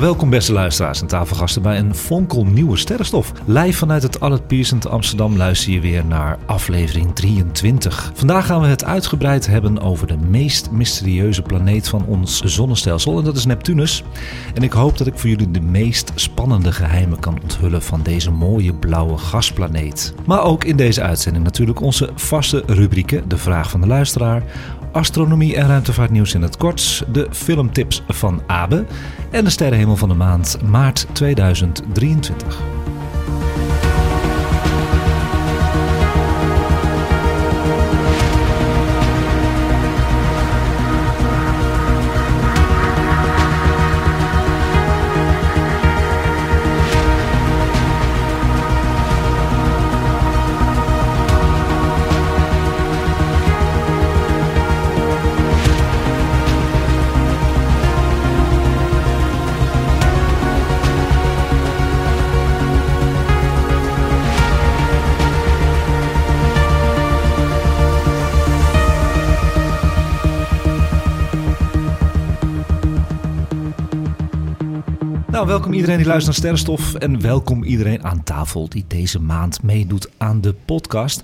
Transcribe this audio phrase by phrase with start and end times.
[0.00, 3.32] Welkom beste luisteraars en tafelgasten bij een fonkelnieuwe sterrenstof.
[3.44, 8.10] Live vanuit het Allard Pierson te Amsterdam luister je weer naar aflevering 23.
[8.14, 13.24] Vandaag gaan we het uitgebreid hebben over de meest mysterieuze planeet van ons zonnestelsel en
[13.24, 14.04] dat is Neptunus.
[14.54, 18.30] En ik hoop dat ik voor jullie de meest spannende geheimen kan onthullen van deze
[18.30, 20.14] mooie blauwe gasplaneet.
[20.26, 24.42] Maar ook in deze uitzending natuurlijk onze vaste rubrieken, de vraag van de luisteraar,
[24.96, 28.84] astronomie en ruimtevaartnieuws in het kort, de filmtips van Abe
[29.30, 32.58] en de sterrenhemel van de maand maart 2023.
[75.66, 80.08] Welkom iedereen die luistert naar Sterrenstof en welkom iedereen aan tafel die deze maand meedoet
[80.16, 81.22] aan de podcast.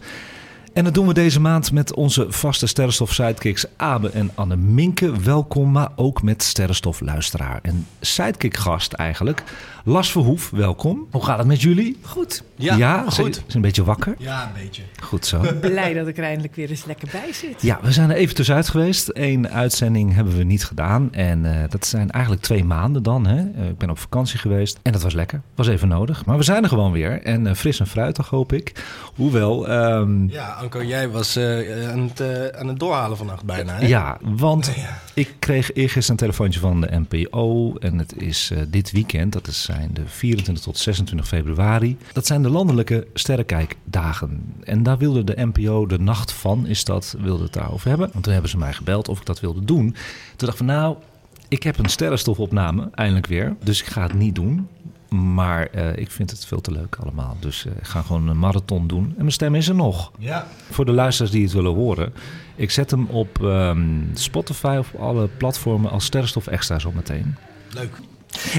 [0.73, 5.21] En dat doen we deze maand met onze vaste Sterrenstof sidekicks Abe en Anne Minke.
[5.21, 9.43] Welkom, maar ook met Sterrenstof luisteraar en sidekick gast eigenlijk.
[9.85, 11.07] Las Verhoef, welkom.
[11.11, 11.99] Hoe gaat het met jullie?
[12.03, 12.43] Goed.
[12.57, 13.35] Ja, Ja, goed.
[13.35, 14.15] Zijn een beetje wakker?
[14.19, 14.83] Ja, een beetje.
[15.03, 15.41] Goed zo.
[15.61, 17.63] Blij dat ik er eindelijk weer eens lekker bij zit.
[17.63, 19.11] Ja, we zijn er even tussenuit geweest.
[19.13, 21.13] Eén uitzending hebben we niet gedaan.
[21.13, 23.27] En eh, dat zijn eigenlijk twee maanden dan.
[23.27, 23.37] Hè?
[23.37, 24.79] Eh, ik ben op vakantie geweest.
[24.83, 25.41] En dat was lekker.
[25.55, 26.25] Was even nodig.
[26.25, 27.23] Maar we zijn er gewoon weer.
[27.23, 28.85] En eh, fris en fruitig hoop ik.
[29.15, 33.75] Hoewel, ehm, Ja, Anko, jij was eh, aan, het, eh, aan het doorhalen vannacht bijna,
[33.75, 33.87] hè?
[33.87, 34.99] ja, want Ja.
[35.15, 37.75] ik kreeg eergisteren een telefoontje van de NPO.
[37.75, 39.33] En het is eh, dit weekend.
[39.33, 41.97] Dat is, zijn de 24 tot 26 februari.
[42.13, 44.55] Dat zijn de landelijke sterrenkijkdagen.
[44.65, 48.09] En daar wilde de NPO de nacht van, is dat, wilde het daarover hebben.
[48.13, 49.91] Want toen hebben ze mij gebeld of ik dat wilde doen.
[49.91, 49.97] Toen
[50.37, 50.97] dacht ik van nou,
[51.49, 53.57] ik heb een sterrenstofopname, eindelijk weer.
[53.65, 54.69] Dus ik ga het niet doen.
[55.13, 57.37] Maar eh, ik vind het veel te leuk allemaal.
[57.41, 59.05] Dus eh, ik ga gewoon een marathon doen.
[59.05, 60.13] En mijn stem is er nog.
[60.19, 60.47] Ja.
[60.71, 62.13] Voor de luisteraars die het willen horen.
[62.55, 67.37] Ik zet hem op ehm, Spotify of op alle platformen als sterrenstof extra zo meteen.
[67.75, 68.01] Leuk.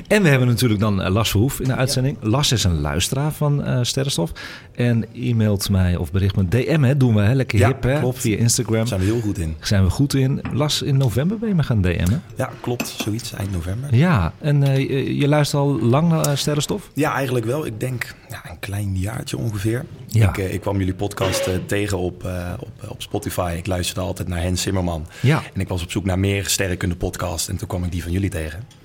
[0.07, 2.17] En we hebben natuurlijk dan eh, Las Verhoef in de uitzending.
[2.21, 4.31] Las is een luisteraar van eh, Sterrenstof.
[4.75, 7.99] En e-mailt mij of bericht me DM, hè, doen we hè, lekker Ja, hip hè,
[7.99, 8.19] klopt.
[8.19, 8.75] via Instagram.
[8.75, 9.55] Daar zijn we heel goed in.
[9.59, 10.41] Zijn we goed in.
[10.51, 12.23] Las, in november ben je me gaan DM'en.
[12.35, 12.87] Ja, klopt.
[12.87, 13.95] Zoiets, eind november.
[13.95, 16.89] Ja, en eh, je, je luistert al lang naar Sterrenstof?
[16.93, 17.65] Ja, eigenlijk wel.
[17.65, 19.85] Ik denk ja, een klein jaartje ongeveer.
[20.07, 20.29] Ja.
[20.29, 22.27] Ik, ik kwam jullie podcast tegen op,
[22.59, 23.55] op, op Spotify.
[23.57, 25.07] Ik luisterde altijd naar Hens Zimmerman.
[25.19, 25.43] Ja.
[25.53, 27.49] En ik was op zoek naar meer sterrenkunde podcast.
[27.49, 28.82] En toen kwam ik die van jullie tegen.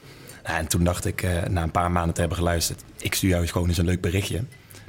[0.56, 2.82] En toen dacht ik, eh, na een paar maanden te hebben geluisterd...
[2.96, 4.42] ik stuur jou eens gewoon eens een leuk berichtje.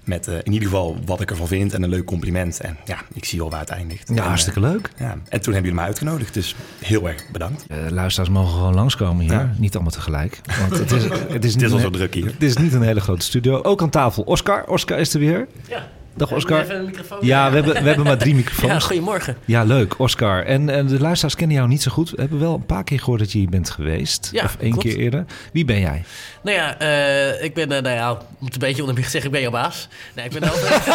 [0.04, 2.60] Met eh, in ieder geval wat ik ervan vind en een leuk compliment.
[2.60, 4.08] En ja, ik zie al waar het eindigt.
[4.08, 4.90] Ja, En, eh, hartstikke leuk.
[4.98, 5.12] ja.
[5.12, 6.34] En toen hebben jullie me uitgenodigd.
[6.34, 7.66] Dus heel erg bedankt.
[7.68, 9.34] Eh, luisteraars mogen gewoon langskomen hier.
[9.34, 9.54] Ja.
[9.58, 10.42] Niet allemaal tegelijk.
[10.60, 12.26] Want het is, het is, Het is niet al een- zo druk hier.
[12.26, 13.62] Het is niet een hele grote studio.
[13.62, 14.64] Ook aan tafel Oscar.
[14.68, 15.48] Oscar is er weer.
[15.68, 15.88] Ja.
[16.20, 16.62] Dag Oscar.
[16.62, 17.18] Even een microfoon.
[17.22, 18.86] Ja, we hebben, we hebben maar drie Ja, microfoons.
[18.86, 19.38] goedemorgen.
[19.46, 20.46] Ja, leuk, Oscar.
[20.46, 22.10] En, en de luisteraars kennen jou niet zo goed.
[22.10, 24.30] We hebben wel een paar keer gehoord dat je hier bent geweest.
[24.32, 24.88] Ja, of één klopt.
[24.88, 25.26] keer eerder.
[25.54, 26.04] Wie ben jij?
[26.42, 29.36] Nou ja, eh, ik ben, eh, nou ja, om het een beetje oneerbiedig zeggen, ik
[29.36, 29.88] ben jouw baas.
[30.16, 30.94] Nee, ik ben hoofdredacteur,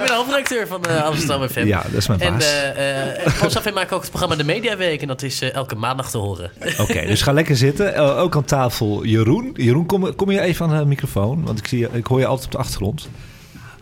[0.00, 1.66] ik ben de hoofdredacteur van eh, Amsterdam FM.
[1.66, 2.44] Ja, dat is mijn En baas.
[2.44, 5.00] eh eh FM maakt ook het programma De Mediaweek.
[5.02, 6.50] En dat is eh, elke maandag te horen.
[6.78, 7.96] Oké, dus ga lekker zitten.
[8.16, 9.50] Ook aan tafel Jeroen.
[9.54, 11.44] Jeroen, kom, kom je even aan de microfoon?
[11.44, 13.08] Want ik, zie, je- ik hoor je altijd op de achtergrond.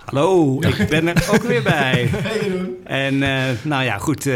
[0.05, 2.09] Hallo, ik ben er ook weer bij.
[2.85, 4.29] En eh, nou ja, goed.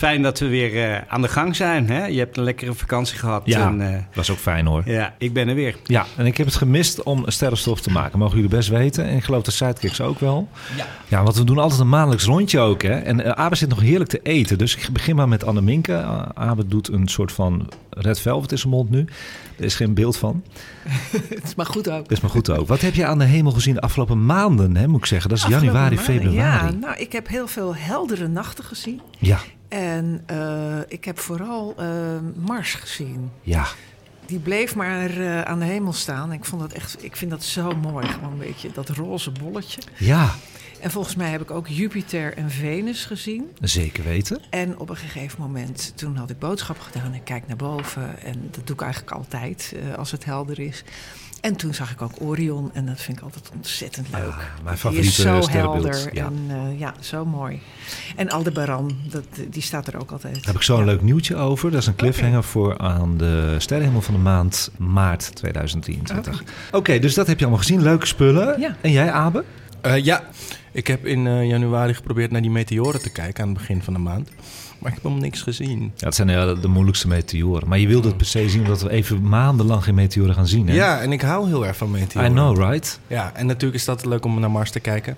[0.00, 1.90] Fijn dat we weer eh, aan de gang zijn.
[1.90, 2.06] Hè?
[2.06, 3.42] Je hebt een lekkere vakantie gehad.
[3.44, 4.82] Ja, En, eh, was ook fijn hoor.
[4.84, 5.76] ja, ik ben er weer.
[5.84, 8.18] Ja, en ik heb het gemist om sterrenstof te maken.
[8.18, 9.04] Mogen jullie best weten.
[9.04, 10.48] En ik geloof de sidekicks ook wel.
[10.76, 10.86] Ja.
[11.08, 12.82] Ja, want we doen altijd een maandelijks rondje ook.
[12.82, 12.98] Hè?
[12.98, 14.58] En uh, Abe zit nog heerlijk te eten.
[14.58, 15.92] Dus ik begin maar met Anne Minke.
[15.92, 19.04] Uh, Abe doet een soort van red velvet in zijn mond nu.
[19.58, 20.42] Er is geen beeld van.
[21.28, 22.02] Het is maar goed ook.
[22.02, 22.68] Dat is maar goed ook.
[22.68, 25.28] Wat heb je aan de hemel gezien de afgelopen maanden, hè, moet ik zeggen?
[25.28, 26.72] Dat is Afgelopen januari, maanden, februari.
[26.72, 29.00] Ja, nou, ik heb heel veel heldere nachten gezien.
[29.18, 29.38] Ja,
[29.70, 31.86] En eh, ik heb vooral eh,
[32.34, 33.30] Mars gezien.
[33.42, 33.66] ja.
[34.26, 36.32] die bleef maar eh, aan de hemel staan.
[36.32, 39.80] Ik, vond dat echt, ik vind dat zo mooi, gewoon een beetje dat roze bolletje.
[39.96, 40.34] Ja,
[40.80, 43.50] En volgens mij heb ik ook Jupiter en Venus gezien.
[43.60, 44.40] zeker weten.
[44.50, 47.14] En op een gegeven moment, toen had ik boodschap gedaan.
[47.14, 50.84] Ik kijk naar boven en dat doe ik eigenlijk altijd als het helder is.
[51.40, 54.20] En toen zag ik ook Orion en dat vind ik altijd ontzettend leuk.
[54.20, 56.24] Ja, mijn Die favoriete is zo helder Ja.
[56.24, 57.60] en eh, ja, zo mooi.
[58.16, 60.34] En Aldebaran, dat, die staat er ook altijd.
[60.34, 60.90] Daar heb ik zo een Ja.
[60.90, 61.70] leuk nieuwtje over.
[61.70, 66.42] Dat is een cliffhanger voor aan de sterrenhemel van de maand maart 2023.
[66.72, 67.82] Oké, dus dat heb je allemaal gezien.
[67.82, 68.60] Leuke spullen.
[68.60, 68.76] Ja.
[68.80, 69.44] En jij, Abe?
[69.80, 70.22] Eh, ja,
[70.72, 73.92] ik heb in eh, januari geprobeerd naar die meteoren te kijken aan het begin van
[73.92, 74.28] de maand.
[74.82, 75.92] Maar ik heb helemaal niks gezien.
[75.96, 77.68] Ja, het zijn ja, de moeilijkste meteoren.
[77.68, 80.68] Maar je wilde het per se zien omdat we even maandenlang geen meteoren gaan zien.
[80.68, 80.74] Hè?
[80.74, 82.30] Ja, en ik hou heel erg van meteoren.
[82.30, 83.00] I know, right?
[83.06, 85.16] Ja, en natuurlijk is dat leuk om naar Mars te kijken.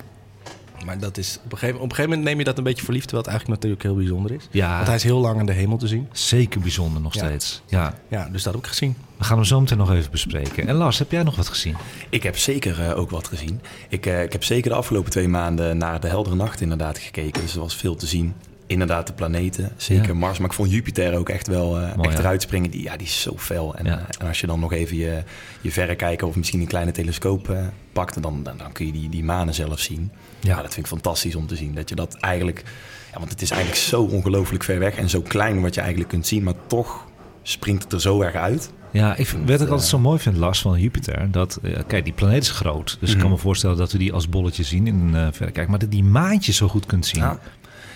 [0.85, 2.83] Maar dat is, op, een gegeven, op een gegeven moment neem je dat een beetje
[2.83, 4.47] voor lief, terwijl het eigenlijk natuurlijk heel bijzonder is.
[4.51, 6.07] Ja, Want hij is heel lang aan de hemel te zien.
[6.11, 7.25] zeker bijzonder nog Ja.
[7.25, 7.61] steeds.
[7.65, 8.95] Ja, Ja, dus dat heb ik gezien.
[9.17, 10.67] we gaan hem zo meteen nog even bespreken.
[10.67, 11.75] En Lars, heb jij nog wat gezien?
[12.09, 13.61] Ik heb zeker eh, ook wat gezien.
[13.89, 17.41] Ik, eh, ik heb zeker de afgelopen twee maanden naar de heldere nacht inderdaad gekeken.
[17.41, 18.33] Dus er was veel te zien.
[18.67, 19.71] Inderdaad, de planeten.
[19.77, 20.13] Zeker Ja.
[20.13, 20.37] Mars.
[20.37, 22.71] Maar ik vond Jupiter ook echt wel Mooi, echt eruit springen.
[22.71, 23.75] Die, ja, die is zo fel.
[23.75, 23.91] En, Ja.
[23.99, 25.23] eh, en als je dan nog even je,
[25.61, 27.57] je verrekijker of misschien een kleine telescoop eh,
[27.93, 28.21] pakt...
[28.21, 30.11] Dan, dan, dan kun je die, die manen zelf zien.
[30.39, 30.49] Ja.
[30.55, 30.61] Ja.
[30.61, 31.73] dat vind ik fantastisch om te zien.
[31.75, 32.63] Dat je dat eigenlijk...
[33.11, 36.09] Ja, want het is eigenlijk zo ongelooflijk ver weg en zo klein wat je eigenlijk
[36.09, 36.43] kunt zien.
[36.43, 37.05] Maar toch
[37.41, 38.71] springt het er zo erg uit.
[38.91, 41.31] Ja, ik vind, wat ik altijd zo mooi vind, Lars, van Jupiter.
[41.31, 42.97] Dat, kijk, die planeet is groot.
[42.99, 43.35] Dus ik kan Mhm.
[43.35, 45.69] me voorstellen dat we die als bolletje zien in een uh, verrekijker.
[45.69, 47.21] Maar dat die maantjes zo goed kunt zien.
[47.21, 47.39] Ja.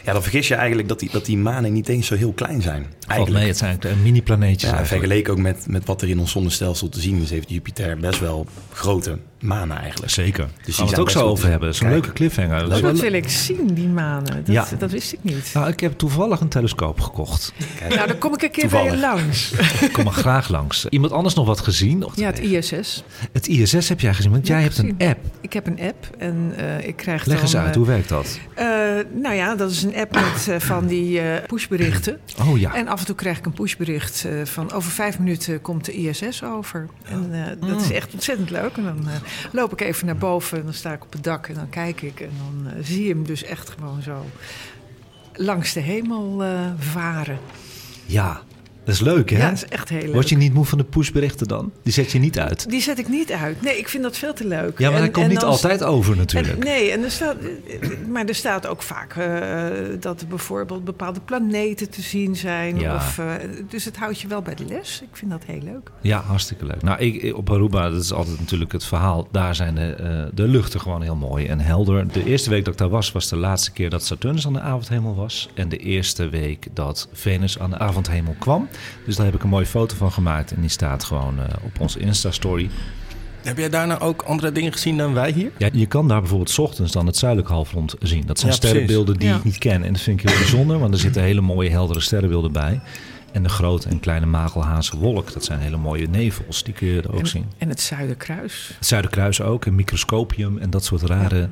[0.07, 2.61] Ja, dan vergis je eigenlijk dat die, dat die manen niet eens zo heel klein
[2.61, 2.85] zijn.
[3.07, 3.39] Eigenlijk.
[3.39, 4.69] mee, het zijn eigenlijk mini-planeetjes.
[4.69, 7.97] Ja, vergeleken ook met, met wat er in ons zonnestelsel te zien is, heeft Jupiter
[7.97, 10.11] best wel grote manen eigenlijk.
[10.11, 10.45] Zeker.
[10.45, 11.75] die Dus gaan we het ook zo over hebben.
[11.75, 12.69] Zo'n leuke cliffhanger.
[12.69, 14.35] Dat wil ik zien, die manen.
[14.35, 14.67] Dat, Ja.
[14.77, 15.49] dat wist ik niet.
[15.53, 17.53] Nou, ik heb toevallig een telescoop gekocht.
[17.89, 19.51] Nou, dan kom ik een keer bij je langs.
[19.81, 20.85] Ik kom er graag langs.
[20.85, 22.05] Iemand anders nog wat gezien?
[22.15, 23.03] Ja, het ISS.
[23.31, 25.19] Het ISS heb jij gezien, want Ja, jij hebt een app.
[25.41, 27.45] Ik heb een app en eh, ik krijg Leg dan...
[27.45, 28.39] eens uit, eh, hoe werkt dat?
[28.55, 28.65] eh,
[29.21, 32.19] nou ja, dat is een app met van die eh, pushberichten.
[32.47, 35.61] Oh ja, En af en toe krijg ik een pushbericht eh, van over vijf minuten
[35.61, 36.85] komt de ISS over.
[37.03, 37.29] En
[37.61, 38.77] eh, dat is echt ontzettend leuk.
[38.77, 39.07] En dan
[39.51, 42.01] loop ik even naar boven en dan sta ik op het dak en dan kijk
[42.01, 42.19] ik.
[42.19, 44.25] En dan eh, zie je hem dus echt gewoon zo
[45.33, 47.39] langs de hemel eh, varen.
[48.05, 48.41] ja.
[48.87, 49.37] Dat is leuk, hè?
[49.37, 50.13] Ja, dat is echt heel leuk.
[50.13, 51.71] Word je niet moe van de pushberichten dan?
[51.83, 52.69] Die zet je niet uit.
[52.69, 53.61] Die zet ik niet uit.
[53.61, 54.79] Nee, ik vind dat veel te leuk.
[54.79, 56.63] Ja, maar En- hij komt niet altijd over En, natuurlijk.
[56.63, 57.35] nee, en er staat,
[58.09, 59.65] maar er staat ook vaak eh,
[59.99, 62.79] dat er bijvoorbeeld bepaalde planeten te zien zijn.
[62.79, 62.95] Ja.
[62.95, 63.25] Of, eh,
[63.69, 65.01] dus het houdt je wel bij de les.
[65.01, 65.91] Ik vind dat heel leuk.
[66.01, 66.81] Ja, hartstikke leuk.
[66.81, 69.27] Nou, ik, op Aruba, dat is altijd natuurlijk het verhaal.
[69.31, 72.11] Daar zijn de, eh, de luchten gewoon heel mooi en helder.
[72.11, 74.59] De eerste week dat ik daar was, was de laatste keer dat Saturnus aan de
[74.59, 75.49] avondhemel was.
[75.53, 78.67] En de eerste week dat Venus aan de avondhemel kwam.
[79.05, 80.51] Dus daar heb ik een mooie foto van gemaakt.
[80.51, 82.69] En die staat gewoon eh, op onze Insta-story.
[83.43, 85.51] Heb jij daarna ook andere dingen gezien dan wij hier?
[85.57, 88.23] Ja, je kan daar bijvoorbeeld 's ochtends dan het zuidelijk halfrond zien.
[88.25, 89.35] Dat zijn Ja, sterrenbeelden die Ja.
[89.35, 89.83] ik niet ken.
[89.83, 92.79] En dat vind ik heel bijzonder, want er zitten hele mooie heldere sterrenbeelden bij.
[93.31, 96.63] En de grote en kleine magelhaanse wolk, dat zijn hele mooie nevels.
[96.63, 97.45] Die kun je er ook en, zien.
[97.57, 98.71] en het Zuiderkruis.
[98.77, 101.49] Het Zuiderkruis ook, een microscopium en dat soort rare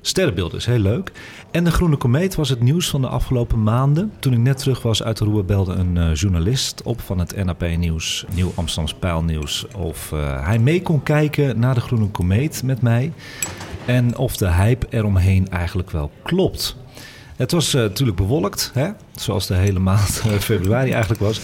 [0.00, 0.58] sterrenbeelden.
[0.58, 1.12] Is heel leuk.
[1.50, 4.12] En de Groene Komeet was het nieuws van de afgelopen maanden.
[4.18, 7.44] Toen ik net terug was uit de Roer belde een eh, journalist op van het
[7.44, 12.62] NAP Nieuws, Nieuw Amsterdams Pijlnieuws, of eh, hij mee kon kijken naar de Groene Komeet
[12.62, 13.12] met mij.
[13.84, 16.76] En of de hype eromheen eigenlijk wel klopt.
[17.36, 18.88] Het was eh, natuurlijk bewolkt, hè?
[19.14, 21.40] zoals de hele maand februari eigenlijk was.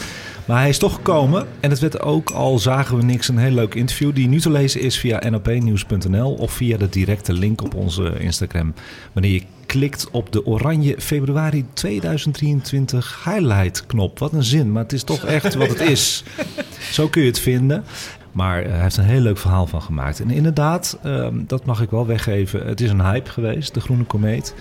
[0.46, 3.50] Maar hij is toch gekomen en het werd ook, al zagen we niks, een heel
[3.50, 4.14] leuk interview...
[4.14, 8.74] die nu te lezen is via nopnieuws.nl of via de directe link op onze Instagram...
[9.12, 14.18] wanneer je klikt op de oranje februari 2023 highlight knop.
[14.18, 16.24] Wat een zin, maar het is toch echt wat het is.
[16.92, 17.84] Zo kun je het vinden.
[18.32, 20.20] Maar eh, hij heeft een heel leuk verhaal van gemaakt.
[20.20, 22.66] En inderdaad, ehm, dat mag ik wel weggeven.
[22.66, 24.54] Het is een hype geweest, de Groene Komeet.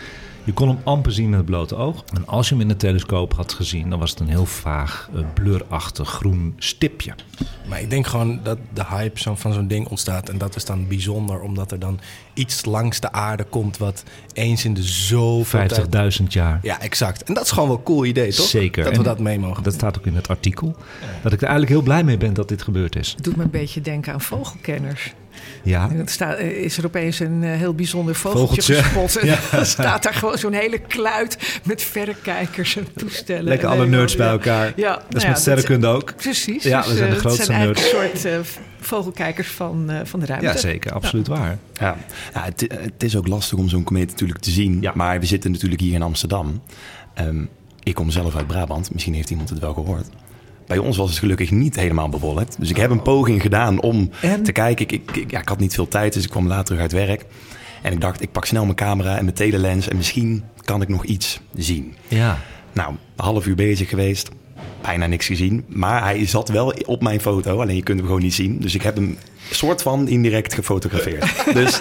[0.45, 2.03] Je kon hem amper zien met het blote oog.
[2.13, 5.09] En als je hem in de telescoop had gezien, dan was het een heel vaag,
[5.13, 7.13] eh, blurachtig groen stipje.
[7.67, 10.29] Maar ik denk gewoon dat de hype zo van zo'n ding ontstaat.
[10.29, 11.99] En dat is dan bijzonder, omdat er dan
[12.33, 13.77] iets langs de aarde komt...
[13.77, 16.19] wat eens in de zoveel tijd...
[16.19, 16.59] 50.000 jaar.
[16.61, 17.23] Ja, exact.
[17.23, 18.45] En dat is gewoon wel een cool idee, toch?
[18.45, 18.83] Zeker.
[18.83, 19.63] Dat we En dat mee mogen.
[19.63, 20.75] Dat staat ook in het artikel.
[21.21, 23.13] Dat ik er eigenlijk heel blij mee ben dat dit gebeurd is.
[23.15, 25.13] Het doet me een beetje denken aan vogelkenners.
[25.65, 28.75] Ja, En dan staat, eh, is er opeens een eh, heel bijzonder vogeltje, Vogeltje.
[28.75, 29.17] gespot.
[29.17, 29.37] En Ja.
[29.51, 33.43] dan staat daar gewoon zo'n hele kluit met verrekijkers en toestellen.
[33.43, 34.73] lekker En alle nerds bij elkaar.
[34.75, 36.15] Ja, dat is nou ja, met sterrenkunde ook.
[36.15, 36.63] Precies.
[36.63, 37.81] Ja, dus, we zijn de eh, grootste zijn nerds.
[37.83, 38.39] een soort eh,
[38.79, 40.45] vogelkijkers van, eh, van de ruimte.
[40.45, 40.91] Ja, zeker.
[40.91, 41.57] Absoluut waar.
[41.73, 41.95] Ja,
[42.33, 44.81] ja het, het is ook lastig om zo'n komeet natuurlijk te zien.
[44.81, 44.91] Ja.
[44.95, 46.61] Maar we zitten natuurlijk hier in Amsterdam.
[47.13, 47.43] Ehm,
[47.83, 48.93] ik kom zelf uit Brabant.
[48.93, 50.07] Misschien heeft iemand het wel gehoord.
[50.67, 52.55] Bij ons was het gelukkig niet helemaal bewolkt.
[52.59, 54.43] Dus ik heb een poging gedaan om En?
[54.43, 54.85] te kijken.
[54.89, 57.25] Ik, ik, ja, ik had niet veel tijd, dus ik kwam later terug uit werk.
[57.81, 59.87] En ik dacht, ik pak snel mijn camera en mijn telelens...
[59.87, 61.95] en misschien kan ik nog iets zien.
[62.07, 62.37] Ja.
[62.73, 64.29] Nou, een half uur bezig geweest.
[64.81, 65.63] Bijna niks gezien.
[65.67, 67.61] Maar hij zat wel op mijn foto.
[67.61, 68.59] Alleen je kunt hem gewoon niet zien.
[68.59, 69.17] Dus ik heb hem
[69.51, 71.43] soort van indirect gefotografeerd.
[71.53, 71.79] dus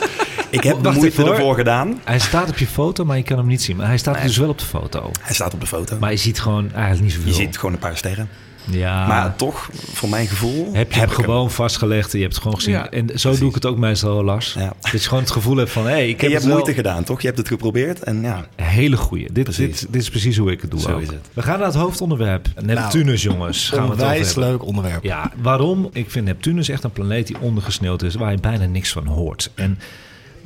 [0.51, 2.01] ik heb de moeite ervoor gedaan.
[2.05, 3.77] Hij staat op je foto, maar je kan hem niet zien.
[3.77, 4.27] Maar hij staat Nee.
[4.27, 5.11] dus wel op de foto.
[5.21, 5.97] Hij staat op de foto.
[6.01, 7.29] Maar je ziet gewoon eigenlijk niet zoveel.
[7.29, 8.29] je ziet gewoon een paar sterren.
[8.71, 9.07] Ja.
[9.07, 10.69] Maar toch, voor mijn gevoel...
[10.73, 11.25] heb je hem hem.
[11.25, 12.75] gewoon vastgelegd en je hebt het gewoon gezien.
[12.75, 14.53] Ja, en zo doe ik het ook meestal, Lars.
[14.53, 14.73] Ja.
[14.81, 15.85] Dat je gewoon het gevoel hebt van...
[15.85, 16.55] hé, hey, ik En heb je het hebt wel...
[16.55, 17.21] moeite gedaan, toch?
[17.21, 18.47] Je hebt het geprobeerd en ja...
[18.57, 19.33] Een hele goeie.
[19.33, 19.81] Dit, Precies.
[19.81, 21.01] dit, dit is precies hoe ik het doe Zo ook.
[21.01, 21.29] is het.
[21.33, 22.49] We gaan naar het hoofdonderwerp.
[22.63, 23.69] Neptunus, jongens.
[23.69, 25.03] Gaan we het leuk onderwerp.
[25.03, 25.89] Ja, waarom?
[25.93, 28.15] Ik vind Neptunus echt een planeet die ondergesneeuwd is...
[28.15, 29.51] waar je bijna niks van hoort.
[29.55, 29.79] En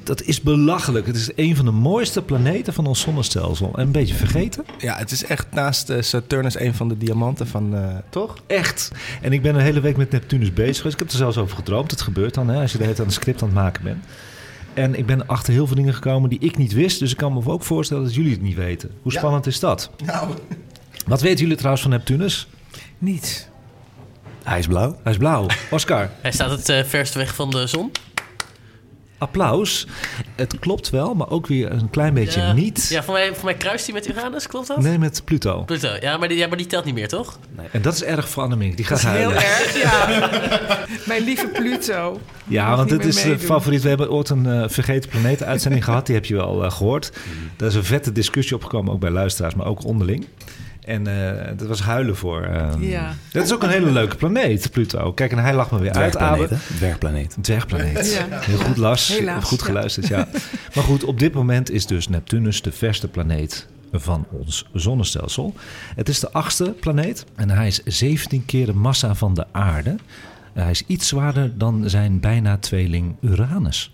[0.08, 1.06] dat is belachelijk.
[1.06, 3.70] Het is een van de mooiste planeten van ons zonnestelsel.
[3.74, 4.64] En een beetje vergeten.
[4.78, 7.74] Ja, het is echt naast eh, Saturnus een van de diamanten van...
[7.76, 8.36] eh, toch?
[8.46, 8.90] Echt.
[9.22, 10.94] En ik ben een hele week met Neptunus bezig geweest.
[10.94, 11.90] Ik heb er zelfs over gedroomd.
[11.90, 14.04] Het gebeurt dan, hè, als je de hele tijd een script aan het maken bent.
[14.74, 16.98] En ik ben achter heel veel dingen gekomen die ik niet wist.
[16.98, 18.90] Dus ik kan me ook voorstellen dat jullie het niet weten.
[19.02, 19.18] Hoe Ja.
[19.18, 19.90] spannend is dat?
[20.04, 20.28] Nou,
[21.06, 22.48] Wat weten jullie trouwens van Neptunus?
[22.98, 23.46] Niets.
[24.42, 24.98] Hij is blauw.
[25.02, 25.46] Hij is blauw.
[25.70, 27.90] Oscar, Hij staat het eh, verst weg van de zon.
[29.18, 29.87] Applaus.
[30.37, 32.52] Het klopt wel, maar ook weer een klein beetje Ja.
[32.52, 32.87] niet.
[32.88, 34.80] Ja, voor mij, voor mij kruist hij met Uranus, klopt dat?
[34.80, 35.62] Nee, met Pluto.
[35.62, 35.88] Pluto.
[36.00, 37.38] Ja maar, die, ja, maar die telt niet meer, toch?
[37.72, 38.76] En dat is erg voor Annemiek.
[38.76, 39.37] Die gaat is heel huilen.
[39.37, 40.30] erg, ja.
[41.12, 42.20] Mijn lieve Pluto.
[42.44, 43.46] Ja, want dit is de meedoen.
[43.46, 43.82] favoriet.
[43.82, 46.06] We hebben ooit een eh, vergeten planeten uitzending gehad.
[46.06, 47.10] Die heb je wel eh, gehoord.
[47.12, 47.46] Mhm.
[47.56, 50.26] Daar is een vette discussie opgekomen, ook bij luisteraars, maar ook onderling.
[50.88, 52.42] En eh, dat was huilen voor.
[52.42, 53.14] eh, Ja.
[53.33, 55.12] Dat is ook een hele leuke planeet, Pluto.
[55.12, 56.52] Kijk, en hij lag me weer uit, Dwergplaneet?
[56.76, 57.37] Dwergplaneet.
[57.40, 58.12] Dwergplaneet.
[58.30, 58.38] Ja.
[58.40, 59.09] Heel goed, Lars.
[59.09, 59.64] Helaas, goed ja.
[59.66, 60.28] geluisterd, ja.
[60.75, 65.54] Maar goed, op dit moment is dus Neptunus de verste planeet van ons zonnestelsel.
[65.95, 69.97] Het is de achtste planeet en hij is 17 keer de massa van de aarde.
[70.52, 73.92] Hij is iets zwaarder dan zijn bijna tweeling Uranus.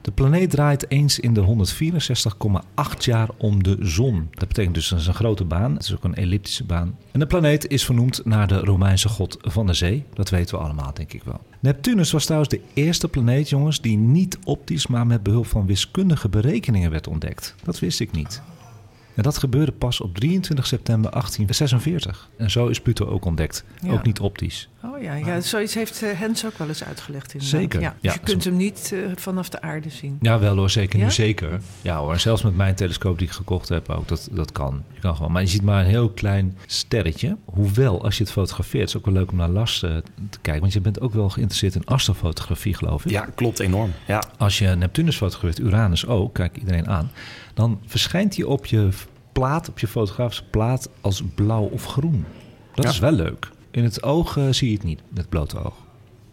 [0.00, 4.28] De planeet draait eens in de 164,8 jaar om de zon.
[4.30, 5.72] Dat betekent dus dat is een grote baan.
[5.72, 6.96] Het is ook een elliptische baan.
[7.12, 10.04] En de planeet is vernoemd naar de Romeinse god van de zee.
[10.14, 11.40] Dat weten we allemaal, denk ik wel.
[11.60, 16.28] Neptunus was trouwens de eerste planeet, jongens, die niet optisch, maar met behulp van wiskundige
[16.28, 17.54] berekeningen werd ontdekt.
[17.62, 18.42] Dat wist ik niet.
[19.20, 22.28] En dat gebeurde pas op 23 september 1846.
[22.36, 23.64] En zo is Pluto ook ontdekt.
[23.82, 23.92] Ja.
[23.92, 24.68] Ook niet optisch.
[24.84, 27.32] Oh ja, ja zoiets heeft eh, Hens ook wel eens uitgelegd.
[27.34, 27.60] Inderdaad.
[27.60, 28.12] Zeker, Ja, dus ja.
[28.12, 30.18] je kunt hem niet eh, vanaf de aarde zien.
[30.20, 31.04] Ja, wel hoor, zeker Ja?
[31.04, 31.60] nu zeker.
[31.82, 34.82] Ja hoor, en zelfs met mijn telescoop die ik gekocht heb ook, dat, dat kan.
[34.92, 35.32] Je kan gewoon.
[35.32, 37.36] Maar je ziet maar een heel klein sterretje.
[37.44, 39.96] Hoewel, als je het fotografeert, is het ook wel leuk om naar Lars eh,
[40.30, 40.60] te kijken.
[40.60, 43.10] Want je bent ook wel geïnteresseerd in astrofotografie, geloof ik.
[43.10, 43.90] Ja, klopt enorm.
[44.06, 44.24] Ja.
[44.38, 47.10] Als je Neptunus fotografeert, Uranus ook, kijk iedereen aan,
[47.54, 48.88] dan verschijnt hij op je
[49.32, 52.24] plaat, op je fotografische plaat, als blauw of groen.
[52.74, 52.90] Dat Ja.
[52.90, 53.50] is wel leuk.
[53.70, 55.74] In het oog eh, zie je het niet, met het blote oog.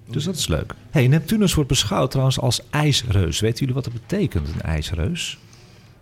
[0.09, 0.73] Dus dat is leuk.
[0.89, 3.39] Hey, Neptunus wordt beschouwd trouwens als ijsreus.
[3.39, 5.37] Weten jullie wat dat betekent, een ijsreus?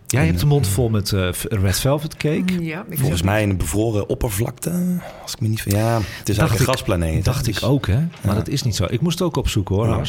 [0.06, 2.64] Jij hebt de mond vol met eh, red velvet cake.
[2.64, 5.00] Ja, ik Volgens mij een bevroren oppervlakte.
[5.22, 5.62] Als ik me niet...
[5.64, 7.24] Ja, het is Dacht eigenlijk een gasplaneet.
[7.24, 7.98] Dacht Dus- ik ook, hè?
[7.98, 8.34] Maar Ja.
[8.34, 8.84] dat is niet zo.
[8.88, 10.02] Ik moest het ook opzoeken, hoor, Ja.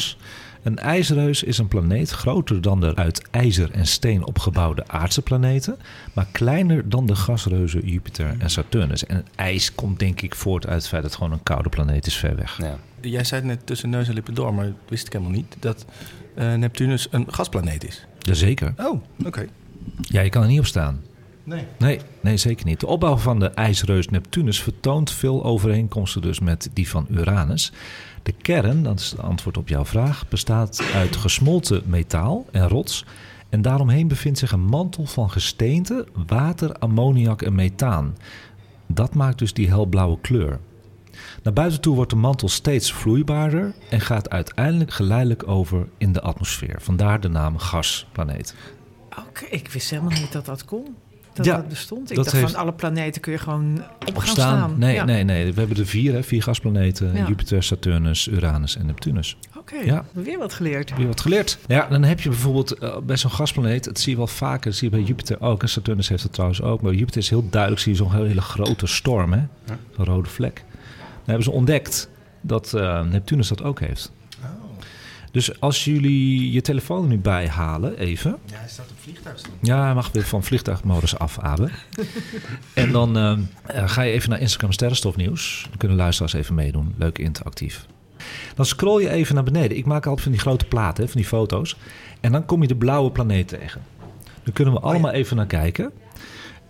[0.62, 5.76] Een ijsreus is een planeet groter dan de uit ijzer en steen opgebouwde aardse planeten,
[6.14, 9.06] maar kleiner dan de gasreuzen Jupiter en Saturnus.
[9.06, 12.06] En ijs komt denk ik voort uit het feit dat het gewoon een koude planeet
[12.06, 12.58] is ver weg.
[12.58, 12.78] Ja.
[13.00, 15.56] Jij zei het net tussen neus en lippen door, maar dat wist ik helemaal niet.
[15.58, 15.84] Dat
[16.34, 18.06] eh, Neptunus een gasplaneet is.
[18.18, 18.74] Jazeker.
[18.76, 19.46] Oh, oké.
[20.00, 21.00] Ja, je kan er niet op staan.
[21.48, 21.64] Nee.
[21.78, 22.80] Nee, nee, zeker niet.
[22.80, 27.72] De opbouw van de ijsreus Neptunus vertoont veel overeenkomsten dus met die van Uranus.
[28.22, 33.04] De kern, dat is het antwoord op jouw vraag, bestaat uit gesmolten metaal en rots.
[33.48, 38.16] En daaromheen bevindt zich een mantel van gesteente, water, ammoniak en methaan.
[38.86, 40.58] Dat maakt dus die helblauwe kleur.
[41.42, 46.20] Naar buiten toe wordt de mantel steeds vloeibaarder en gaat uiteindelijk geleidelijk over in de
[46.20, 46.80] atmosfeer.
[46.80, 48.54] Vandaar de naam gasplaneet.
[49.18, 50.96] Oké, ik wist helemaal niet dat dat kon.
[51.38, 52.10] Dat Ja, dat bestond.
[52.10, 54.74] Ik dat dacht heeft- van alle planeten kun je gewoon op gaan staan.
[54.78, 55.04] Nee, Ja.
[55.04, 55.52] nee, nee.
[55.52, 56.22] We hebben er vier, hè?
[56.22, 57.12] vier gasplaneten.
[57.14, 57.26] Ja.
[57.26, 59.36] Jupiter, Saturnus, Uranus en Neptunus.
[59.58, 60.04] Oké, Ja.
[60.12, 60.92] weer wat geleerd.
[60.98, 61.58] Je wat geleerd?
[61.66, 64.78] Ja, dan heb je bijvoorbeeld eh, bij zo'n gasplaneet, dat zie je wel vaker, dat
[64.78, 65.62] zie je bij Jupiter ook.
[65.62, 66.80] En Saturnus heeft het trouwens ook.
[66.82, 69.40] Maar Jupiter is heel duidelijk, zie je zo'n hele grote storm, hè?
[69.96, 70.54] Zo'n rode vlek.
[70.54, 72.08] Dan hebben ze ontdekt
[72.40, 74.12] dat eh, Neptunus dat ook heeft.
[75.30, 78.38] Dus als jullie je telefoon nu bij halen, even.
[78.44, 79.54] Ja, hij staat op vliegtuigstand.
[79.62, 81.70] Ja, hij mag weer van vliegtuigmodus af, Abe.
[82.74, 85.66] en dan eh, eh, ga je even naar Instagram Sterrenstofnieuws.
[85.68, 86.94] Dan kunnen luisteraars even meedoen.
[86.96, 87.86] Leuk interactief.
[88.54, 89.76] Dan scroll je even naar beneden.
[89.76, 91.76] Ik maak altijd van die grote platen, van die foto's.
[92.20, 93.82] En dan kom je de blauwe planeet tegen.
[94.42, 95.92] Dan kunnen we allemaal even naar kijken.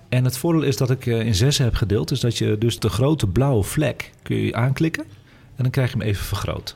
[0.08, 2.08] En het voordeel is dat ik eh, in zes heb gedeeld.
[2.08, 5.04] Dus dat je dus de grote blauwe vlek kun je aanklikken.
[5.56, 6.72] En dan krijg je hem even vergroot.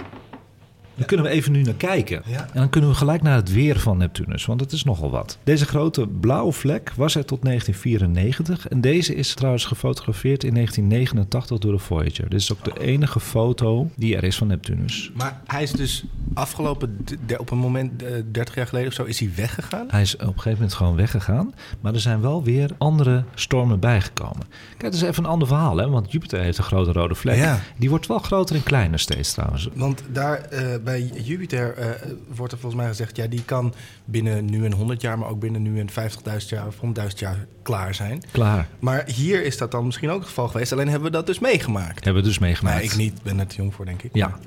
[1.02, 2.22] Dan kunnen we even nu naar kijken.
[2.26, 2.40] Ja.
[2.40, 5.38] En dan kunnen we gelijk naar het weer van Neptunus, want het is nogal wat.
[5.44, 8.68] Deze grote blauwe vlek was er tot 1994.
[8.68, 12.28] En deze is trouwens gefotografeerd in 1989 door de Voyager.
[12.28, 15.10] Dit is ook de enige foto die er is van Neptunus.
[15.14, 16.04] Maar hij is dus
[16.34, 17.06] afgelopen,
[17.36, 19.86] op een moment, eh, 30 jaar geleden of zo, is hij weggegaan?
[19.90, 21.54] Hij is op een gegeven moment gewoon weggegaan.
[21.80, 24.46] Maar er zijn wel weer andere stormen bijgekomen.
[24.68, 25.88] Kijk, dat is even een ander verhaal, hè?
[25.88, 27.36] Want Jupiter heeft een grote rode vlek.
[27.36, 27.60] Ja.
[27.78, 29.68] Die wordt wel groter en kleiner steeds trouwens.
[29.74, 31.88] Want daar eh, bij Jupiter eh,
[32.34, 33.16] wordt er volgens mij gezegd...
[33.16, 35.18] ja, die kan binnen nu en 100 jaar...
[35.18, 36.82] maar ook binnen nu en 50.000 jaar of 100.000
[37.16, 38.22] jaar klaar zijn.
[38.30, 38.68] Klaar.
[38.78, 40.72] Maar hier is dat dan misschien ook het geval geweest.
[40.72, 42.04] Alleen hebben we dat dus meegemaakt.
[42.04, 42.76] Hebben we dus meegemaakt.
[42.76, 44.10] Maar ik niet, ben er te jong voor, denk ik.
[44.14, 44.38] Ja.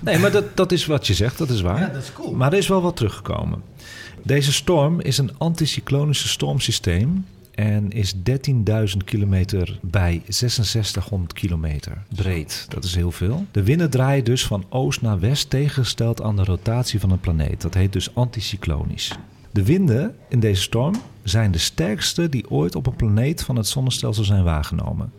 [0.00, 1.80] Nee, maar dat, dat is wat je zegt, dat is waar.
[1.80, 2.32] Ja, dat is cool.
[2.32, 3.62] Maar er is wel wat teruggekomen.
[4.22, 7.24] Deze storm is een anticyclonische stormsysteem
[7.58, 8.20] en is 13.000
[9.04, 12.66] kilometer bij 6600 kilometer breed.
[12.68, 13.46] Dat is heel veel.
[13.50, 17.60] De winden draaien dus van oost naar west tegengesteld aan de rotatie van een planeet.
[17.60, 19.18] Dat heet dus anticyclonisch.
[19.50, 23.66] De winden in deze storm zijn de sterkste die ooit op een planeet van het
[23.66, 25.12] zonnestelsel zijn waargenomen.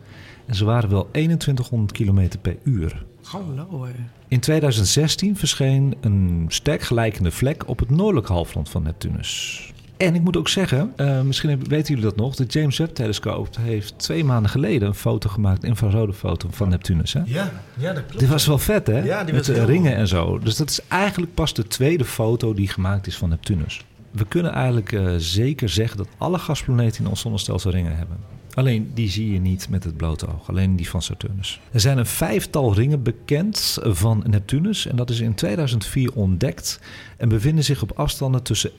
[0.45, 3.05] En ze waren wel 2100 kilometer per uur.
[3.23, 3.87] Hallo.
[4.27, 9.73] In 2016 verscheen een sterk gelijkende vlek op het noordelijke halfrond van Neptunus.
[9.99, 13.93] En ik moet ook zeggen, eh, misschien weten jullie dat nog, de James Webb-telescoop heeft
[13.97, 17.13] twee maanden geleden een foto gemaakt, een infrarode foto van Neptunus.
[17.13, 17.21] Hè?
[17.25, 18.19] Ja, ja dat klopt.
[18.19, 18.99] Dit was wel vet, hè?
[18.99, 20.39] Ja, die Met de ringen en zo.
[20.39, 23.85] Dus dat is eigenlijk pas de tweede foto die gemaakt is van Neptunus.
[24.11, 28.17] We kunnen eigenlijk eh, zeker zeggen dat alle gasplaneten in ons zonnestelsel ringen hebben.
[28.59, 31.59] Alleen die zie je niet met het blote oog, alleen die van Saturnus.
[31.71, 36.79] Er zijn een vijftal ringen bekend van Neptunus en dat is in 2004 ontdekt
[37.17, 38.77] en bevinden zich op afstanden tussen 41.900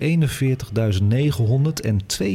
[1.82, 2.28] en 62.900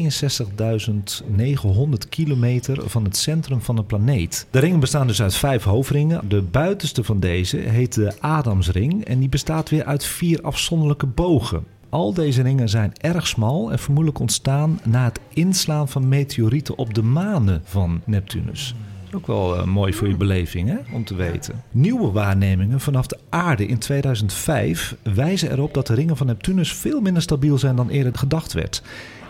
[2.10, 4.48] kilometer van het centrum van de planeet.
[4.52, 6.30] De ringen bestaan dus uit vijf hoofdringen.
[6.30, 11.64] De buitenste van deze heet de Adamsring en die bestaat weer uit vier afzonderlijke bogen.
[11.96, 16.94] Al deze ringen zijn erg smal en vermoedelijk ontstaan na het inslaan van meteorieten op
[16.94, 18.76] de manen van Neptunus.
[18.78, 21.64] Dat is ook wel eh, mooi voor je beleving hè, om te weten.
[21.72, 27.02] Nieuwe waarnemingen vanaf de aarde in 2005 wijzen erop dat de ringen van Neptunus veel
[27.02, 28.82] minder stabiel zijn dan eerder gedacht werd.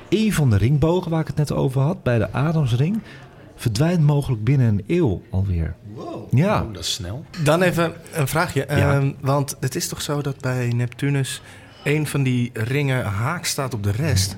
[0.09, 3.01] Een van de ringbogen waar ik het net over had, bij de Adamsring,
[3.55, 5.75] verdwijnt mogelijk binnen een eeuw alweer.
[6.31, 7.25] Ja, Oh, dat is snel.
[7.43, 8.65] Dan even een vraagje.
[8.69, 8.93] Ja.
[8.93, 11.41] Ehm, want het is toch zo dat bij Neptunus...
[11.85, 14.37] een van die ringen haak staat op de rest?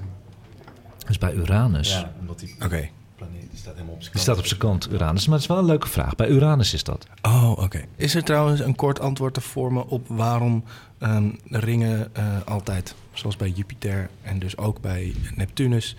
[1.00, 2.06] dat is bij Uranus.
[2.20, 2.90] omdat die Oké.
[3.16, 5.26] planeet die staat helemaal op zijn Die staat op zijn kant, Uranus.
[5.26, 6.16] Maar het is wel een leuke vraag.
[6.16, 7.08] Bij Uranus is dat.
[7.22, 7.82] Oh, oké.
[7.96, 10.64] Is er trouwens een kort antwoord te vormen op waarom
[10.98, 15.96] ehm, ringen eh, altijd, zoals bij Jupiter en dus ook bij Neptunus,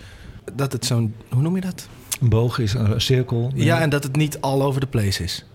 [0.53, 1.87] dat het zo'n, hoe noem je dat?
[2.21, 3.51] Een boog is een cirkel.
[3.55, 5.45] Ja, en dat het niet all over the place is.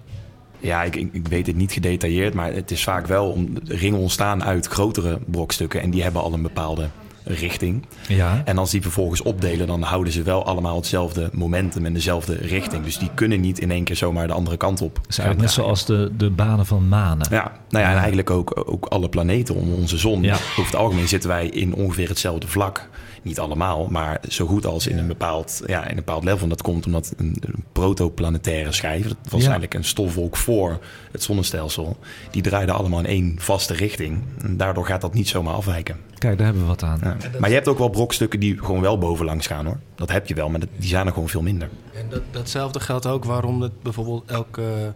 [0.58, 4.44] Ja, ik, ik, weet het niet gedetailleerd, maar het is vaak wel om ringen ontstaan
[4.44, 6.88] uit grotere brokstukken en die hebben al een bepaalde
[7.24, 7.86] richting.
[8.08, 8.42] Ja.
[8.44, 12.84] En als die vervolgens opdelen, dan houden ze wel allemaal hetzelfde momentum en dezelfde richting.
[12.84, 14.96] Dus die kunnen niet in één keer zomaar de andere kant op.
[14.96, 17.26] Het is eigenlijk net zoals de, de banen van manen.
[17.30, 20.22] Ja, nou ja, en eigenlijk ook, ook alle planeten om onze zon.
[20.22, 20.34] Ja.
[20.34, 22.88] Over het algemeen zitten wij in ongeveer hetzelfde vlak.
[23.24, 26.42] Niet allemaal, maar zo goed als in een bepaald, ja, in een bepaald level.
[26.42, 29.38] En dat komt omdat een, een protoplanetaire schijf, dat was Ja.
[29.38, 30.78] eigenlijk een stofwolk voor
[31.12, 31.96] het zonnestelsel,
[32.30, 34.22] die draaiden allemaal in één vaste richting.
[34.42, 35.96] En daardoor gaat dat niet zomaar afwijken.
[36.18, 37.00] Kijk, daar hebben we wat aan.
[37.02, 37.16] Ja.
[37.38, 39.78] Maar je hebt ook wel brokstukken die gewoon wel bovenlangs gaan hoor.
[39.94, 41.68] Dat heb je wel, maar die zijn er gewoon veel minder.
[41.94, 44.94] En dat, datzelfde geldt ook waarom het bijvoorbeeld elke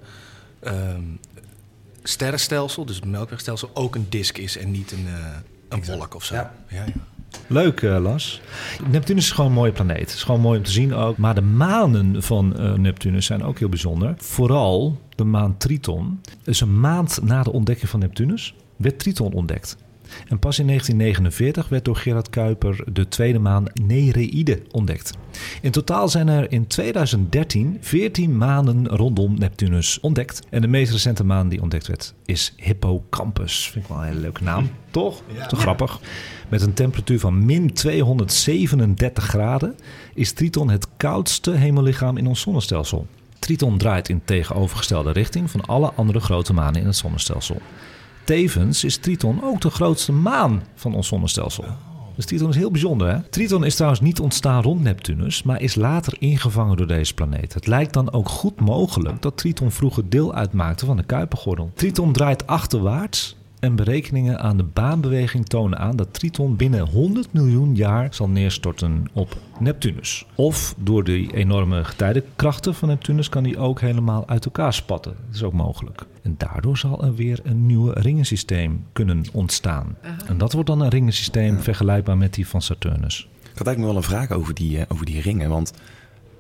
[0.61, 1.03] ehm,
[2.03, 5.27] sterrenstelsel, dus het melkwegstelsel, ook een disk is en niet een, eh,
[5.69, 6.35] een wolk of zo.
[6.35, 6.53] Ja.
[6.69, 6.93] Ja, ja.
[7.47, 8.41] Leuk, eh, Las.
[8.91, 10.01] Neptunus is gewoon een mooie planeet.
[10.01, 11.17] Het is gewoon mooi om te zien ook.
[11.17, 14.15] Maar de manen van eh, Neptunus zijn ook heel bijzonder.
[14.17, 16.21] Vooral de maan Triton.
[16.43, 19.77] Dus een maand na de ontdekking van Neptunus werd Triton ontdekt.
[20.29, 25.13] En pas in 1949 werd door Gerard Kuiper de tweede maan Nereide ontdekt.
[25.63, 30.41] In totaal zijn er in 2013 14 manen rondom Neptunus ontdekt.
[30.51, 33.69] En de meest recente maan die ontdekt werd is Hippocampus.
[33.69, 35.23] Vind ik wel een hele leuke naam, toch?
[35.49, 36.01] Te grappig.
[36.49, 39.77] Met een temperatuur van min 237 graden
[40.15, 43.07] is Triton het koudste hemellichaam in ons zonnestelsel.
[43.39, 47.63] Triton draait in tegenovergestelde richting van alle andere grote manen in het zonnestelsel.
[48.29, 51.65] Tevens is Triton ook de grootste maan van ons zonnestelsel.
[52.17, 53.23] Dus Triton is heel bijzonder, hè?
[53.23, 57.55] Triton is trouwens niet ontstaan rond Neptunus, maar is later ingevangen door deze planeet.
[57.55, 61.71] Het lijkt dan ook goed mogelijk dat Triton vroeger deel uitmaakte van de Kuipergordel.
[61.75, 67.75] Triton draait achterwaarts en berekeningen aan de baanbeweging tonen aan dat Triton binnen 100 miljoen
[67.75, 70.27] jaar zal neerstorten op Neptunus.
[70.35, 75.17] Of door de enorme getijdenkrachten van Neptunus kan die ook helemaal uit elkaar spatten.
[75.27, 76.07] Dat is ook mogelijk.
[76.23, 79.97] En daardoor zal er weer een nieuw ringensysteem kunnen ontstaan.
[80.27, 83.29] En dat wordt dan een ringensysteem vergelijkbaar met die van Saturnus.
[83.41, 85.51] Ik had eigenlijk nog wel een vraag over die, eh, over die ringen.
[85.51, 85.73] Want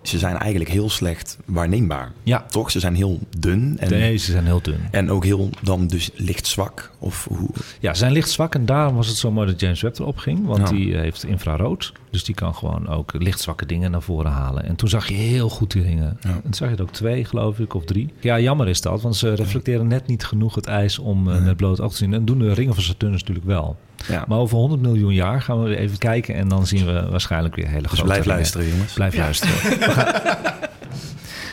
[0.08, 2.12] ze zijn eigenlijk heel slecht waarneembaar.
[2.22, 2.44] Ja.
[2.48, 2.70] Toch?
[2.70, 3.76] Ze zijn heel dun.
[3.78, 4.78] En, Nee, ze zijn heel dun.
[4.90, 6.90] en ook heel dan dus licht zwak.
[6.98, 7.48] Of hoe?
[7.80, 10.16] Ja, ze zijn licht zwak en daarom was het zo mooi dat James Webb erop
[10.18, 10.46] ging.
[10.46, 10.74] Want Ja.
[10.74, 11.92] die eh, heeft infrarood.
[12.10, 14.64] Dus die kan gewoon ook lichtzwakke dingen naar voren halen.
[14.64, 16.18] En toen zag je heel goed die ringen.
[16.20, 16.28] Ja.
[16.30, 18.12] En toen zag je er ook twee, geloof ik, of drie.
[18.20, 21.56] Ja, jammer is dat, want ze reflecteren net niet genoeg het ijs om eh, met
[21.56, 22.14] bloot oog te zien.
[22.14, 23.76] En doen de ringen van Saturnus natuurlijk wel.
[24.08, 24.24] Ja.
[24.28, 27.54] Maar over 100 miljoen jaar gaan we weer even kijken en dan zien we waarschijnlijk
[27.54, 28.36] weer hele Dus grote blijf ringen.
[28.36, 28.92] luisteren, jongens.
[28.92, 29.54] Blijf luisteren.
[29.78, 30.46] We gaan-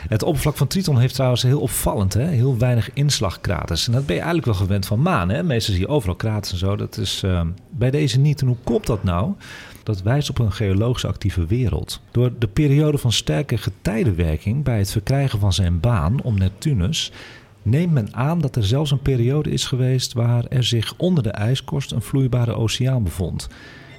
[0.06, 2.26] Het oppervlak van Triton heeft trouwens heel opvallend, hè?
[2.28, 3.88] heel weinig inslagkraters.
[3.88, 5.30] En dat ben je eigenlijk wel gewend van maan.
[5.30, 5.44] Hè?
[5.44, 6.76] Meestal zie je overal kraters en zo.
[6.76, 8.42] Dat is eh, bij deze niet.
[8.42, 9.32] En hoe komt dat nou?
[9.84, 12.02] Dat wijst op een geologisch actieve wereld.
[12.12, 17.12] Door de periode van sterke getijdenwerking bij het verkrijgen van zijn baan om Neptunus
[17.66, 21.32] neemt men aan dat er zelfs een periode is geweest waar er zich onder de
[21.32, 23.48] ijskorst een vloeibare oceaan bevond.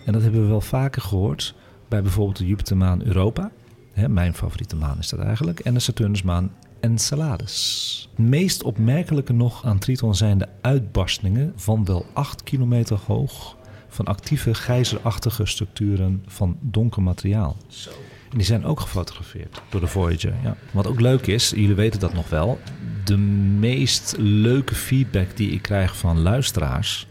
[0.05, 1.55] En dat hebben we wel vaker gehoord
[1.89, 3.51] bij bijvoorbeeld de Jupitermaan Europa.
[3.93, 5.61] Hè, mijn favoriete maan is dat eigenlijk.
[5.61, 6.51] En de Saturnusmaan
[6.81, 8.09] Enceladus.
[8.17, 13.57] Het meest opmerkelijke nog aan Triton zijn de uitbarstingen van wel 8 kilometer hoog
[13.89, 17.57] van actieve gijzerachtige structuren van donker materiaal.
[18.37, 20.35] En die zijn ook gefotografeerd door de Voyager.
[20.43, 20.57] Ja.
[20.71, 22.61] Wat ook leuk is, jullie weten dat nog wel,
[23.05, 27.07] de meest leuke feedback die ik krijg van luisteraars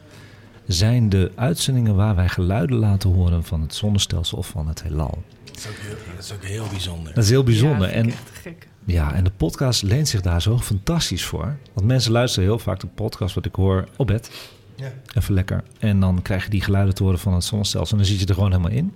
[0.67, 5.23] zijn de uitzendingen waar wij geluiden laten horen van het zonnestelsel of van het heelal.
[5.45, 7.13] Dat is ook heel, dat is ook heel bijzonder.
[7.13, 7.87] Dat is heel bijzonder.
[7.87, 8.67] Ja, en vind ik echt te gek.
[8.85, 11.57] ja, en de podcast leent zich daar zo fantastisch voor.
[11.73, 14.31] Want mensen luisteren heel vaak de podcast wat ik hoor op bed.
[14.75, 14.91] Ja.
[15.13, 15.63] Even lekker.
[15.79, 17.97] En dan krijg je die geluiden te horen van het zonnestelsel.
[17.97, 18.93] En dan zit je er gewoon helemaal in.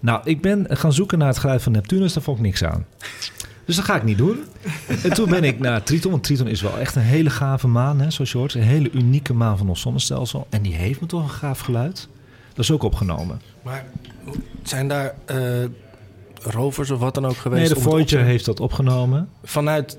[0.00, 2.12] Nou, ik ben gaan zoeken naar het geluid van Neptunus.
[2.12, 2.86] Daar vond ik niks aan.
[3.64, 4.44] Dus dat ga ik niet doen.
[5.02, 6.10] En toen ben ik naar Triton.
[6.10, 8.54] Want Triton is wel echt een hele gave maan, hè, zoals je hoort.
[8.54, 10.46] Een hele unieke maan van ons zonnestelsel.
[10.50, 12.08] En die heeft me toch een gaaf geluid.
[12.48, 13.40] Dat is ook opgenomen.
[13.62, 13.84] Maar
[14.62, 15.36] zijn daar eh,
[16.42, 17.62] rovers of wat dan ook geweest?
[17.62, 19.28] Nee, de Voyager heeft dat opgenomen.
[19.44, 19.98] Vanuit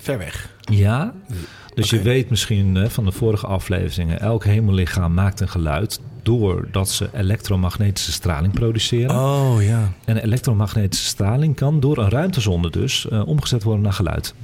[0.00, 0.51] ver weg.
[0.74, 1.12] Ja,
[1.74, 4.20] dus je weet misschien hè, van de vorige afleveringen...
[4.20, 6.00] elk hemellichaam maakt een geluid...
[6.22, 9.16] doordat ze elektromagnetische straling produceren.
[9.16, 9.92] Oh ja.
[10.04, 13.08] En elektromagnetische straling kan door een ruimtezonde dus...
[13.08, 14.34] eh, omgezet worden naar geluid.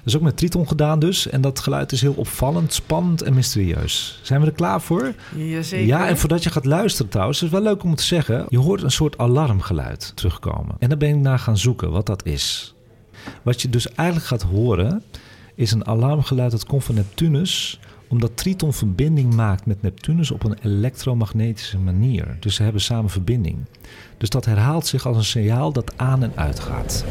[0.00, 1.28] Dat is ook met Triton gedaan dus.
[1.28, 4.20] En dat geluid is heel opvallend, spannend en mysterieus.
[4.22, 5.14] Zijn we er klaar voor?
[5.36, 5.86] Jazeker.
[5.86, 8.46] Ja, en voordat je gaat luisteren trouwens, is het wel leuk om te zeggen.
[8.48, 10.76] Je hoort een soort alarmgeluid terugkomen.
[10.78, 12.74] En daar ben ik naar gaan zoeken wat dat is.
[13.42, 15.02] Wat je dus eigenlijk gaat horen,
[15.60, 20.56] is een alarmgeluid dat komt van Neptunus omdat Triton verbinding maakt met Neptunus op een
[20.62, 22.36] elektromagnetische manier.
[22.40, 23.58] Dus ze hebben samen verbinding.
[24.18, 27.04] Dus dat herhaalt zich als een signaal dat aan en uit gaat.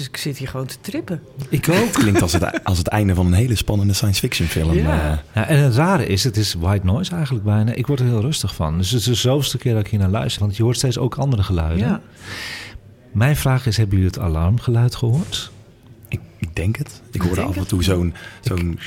[0.00, 1.22] Jezus, ik zit hier gewoon te trippen.
[1.48, 1.76] Ik ook.
[1.76, 4.74] Het klinkt als het, als het einde van een hele spannende science fiction film.
[4.74, 5.10] Ja.
[5.10, 5.18] eh.
[5.34, 7.72] Ja, en het rare is, het is white noise eigenlijk bijna.
[7.72, 8.78] Ik word er heel rustig van.
[8.78, 10.42] Dus het is de zoveelste keer dat ik hier naar luister.
[10.42, 11.86] Want je hoort steeds ook andere geluiden.
[11.86, 12.00] Ja.
[13.12, 15.50] Mijn vraag is, hebben jullie het alarmgeluid gehoord?
[16.08, 17.00] ik, ik denk het.
[17.10, 18.14] Ik hoorde denk af en toe zo'n...
[18.40, 18.78] zo'n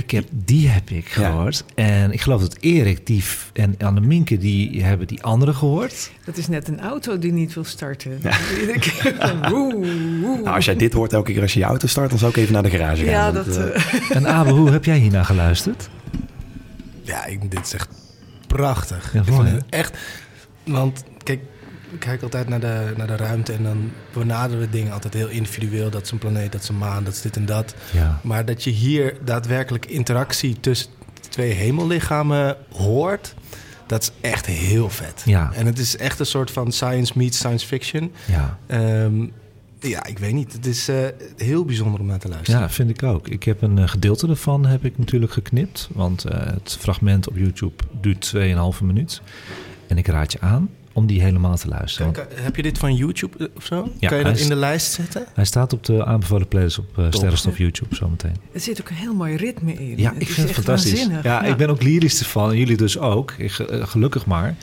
[0.00, 1.30] Ik heb, die heb ik Ja.
[1.30, 1.64] gehoord.
[1.74, 6.10] En ik geloof dat Erik die en Anneminke die hebben die andere gehoord.
[6.24, 8.20] Dat is net een auto die niet wil starten.
[9.50, 9.72] Woe,
[10.20, 10.40] woe.
[10.42, 12.36] nou, als jij dit hoort elke keer als je je auto start, dan zou ik
[12.36, 13.12] even naar de garage gaan.
[13.12, 13.56] Ja, dat...
[13.56, 15.88] eh, eh, En Abe, hoe heb jij hiernaar geluisterd?
[17.02, 17.88] Ja, ik, dit is echt
[18.46, 19.12] prachtig.
[19.12, 19.56] Ja, ik mooi, vind hè?
[19.64, 19.98] het echt...
[20.64, 21.40] Want, kijk,
[21.98, 25.90] kijk altijd naar de, naar de ruimte en dan benaderen we dingen altijd heel individueel.
[25.90, 27.74] Dat is een planeet, dat is een maan, dat is dit en dat.
[27.92, 28.20] Ja.
[28.22, 30.90] Maar dat je hier daadwerkelijk interactie tussen
[31.28, 33.34] twee hemellichamen hoort,
[33.86, 35.22] dat is echt heel vet.
[35.24, 35.52] Ja.
[35.54, 38.12] En het is echt een soort van science meets science fiction.
[38.26, 38.58] Ja.
[38.66, 39.26] Ehm,
[39.80, 40.52] ja, ik weet niet.
[40.52, 40.96] Het is eh,
[41.36, 42.60] heel bijzonder om naar te luisteren.
[42.60, 43.28] Ja, vind ik ook.
[43.28, 45.88] Ik heb een eh, gedeelte ervan heb ik natuurlijk geknipt.
[45.92, 48.32] Want eh, het fragment op YouTube duurt
[48.76, 49.22] 2,5 minuut.
[49.86, 52.12] En ik raad je aan om die helemaal te luisteren.
[52.12, 53.88] Kijk, heb je dit van YouTube eh, of zo?
[53.98, 55.24] Ja, kan je dat is- in de lijst zetten?
[55.34, 58.34] Hij staat op de aanbevolen playlist op uh, Sterrenstof YouTube zometeen.
[58.52, 59.98] Er zit ook een heel mooi ritme in.
[59.98, 60.92] Ja, Het ik vind het fantastisch.
[60.92, 61.22] waanzinnig.
[61.24, 62.50] Ja, ik ben ook lyrisch ervan.
[62.50, 63.34] En jullie dus ook.
[63.38, 64.54] Ik, eh, gelukkig maar.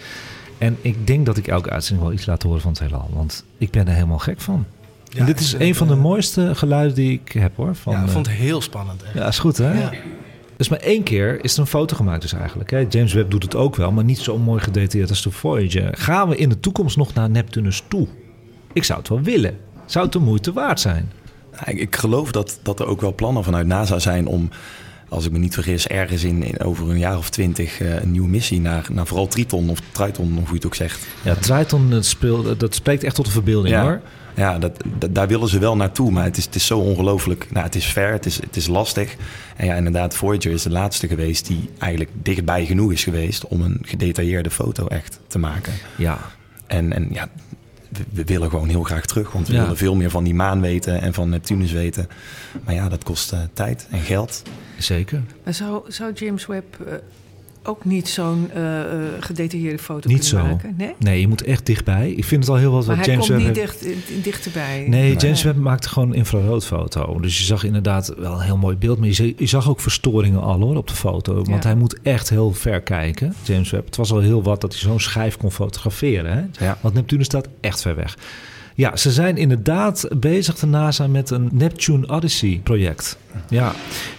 [0.58, 3.10] En ik denk dat ik elke uitzending wel iets laat horen van het heelal.
[3.14, 4.66] Want ik ben er helemaal gek van.
[5.10, 7.76] Ja, en dit is een van de eh, mooiste geluiden die ik heb hoor.
[7.76, 9.04] Van, ja, ik eh, vond het heel spannend.
[9.04, 9.14] echt.
[9.14, 9.80] ja, is goed hè?
[9.80, 9.92] Ja.
[10.58, 12.72] Dus maar één keer is er een foto gemaakt dus eigenlijk.
[12.72, 12.86] Hè?
[12.90, 15.98] James Webb doet het ook wel, maar niet zo mooi gedetailleerd als de Voyager.
[15.98, 18.08] Gaan we in de toekomst nog naar Neptunus toe?
[18.74, 19.58] Ik zou het wel willen.
[19.86, 21.12] Zou het de moeite waard zijn?
[21.66, 24.50] Ik geloof dat, dat er ook wel plannen vanuit NASA zijn om,
[25.10, 28.12] als ik me niet vergis, ergens in, in over een jaar of twintig eh, een
[28.12, 31.06] nieuwe missie naar, naar vooral Triton of Triton, of hoe je het ook zegt.
[31.24, 33.82] Ja, Triton dat speelt, dat spreekt echt tot de verbeelding Ja.
[33.84, 34.02] hoor.
[34.36, 37.48] Ja, dat, dat- daar willen ze wel naartoe, maar het is, het is zo ongelooflijk.
[37.52, 39.16] Nou, het is ver, het is, het is lastig.
[39.56, 43.62] En ja, inderdaad, Voyager is de laatste geweest die eigenlijk dichtbij genoeg is geweest om
[43.62, 45.74] een gedetailleerde foto echt te maken.
[45.96, 46.18] Ja,
[46.68, 47.30] En, en ja,
[48.12, 49.62] we, willen gewoon heel graag terug, want we Ja.
[49.62, 52.08] willen veel meer van die maan weten en van Neptunus weten.
[52.66, 54.42] Maar ja, dat kost eh, tijd en geld.
[54.78, 55.22] Zeker.
[55.44, 56.94] Maar zou, zou James Webb eh,
[57.64, 58.88] ook niet zo'n eh, eh,
[59.20, 60.52] gedetailleerde foto Niet kunnen zo.
[60.54, 60.74] maken?
[60.78, 60.94] Nee?
[61.00, 62.12] Nee, je moet echt dichtbij.
[62.12, 64.24] Ik vind het al heel wat Maar wat hij James komt Webb niet heeft- dicht,
[64.24, 64.86] dichterbij.
[64.90, 67.20] Nee, James Webb maakte gewoon een infraroodfoto.
[67.20, 68.98] Dus je zag inderdaad wel een heel mooi beeld.
[68.98, 71.34] Maar je zag, je zag ook verstoringen al hoor op de foto.
[71.34, 71.60] Want Ja.
[71.70, 73.86] hij moet echt heel ver kijken, James Webb.
[73.86, 76.32] Het was al heel wat dat hij zo'n schijf kon fotograferen.
[76.34, 76.66] Hè?
[76.66, 76.78] Ja.
[76.82, 78.18] Want Neptunus staat echt ver weg.
[78.78, 83.18] Ja, ze zijn inderdaad bezig, de NASA, met een Neptune Odyssey project.
[83.50, 83.68] Ja,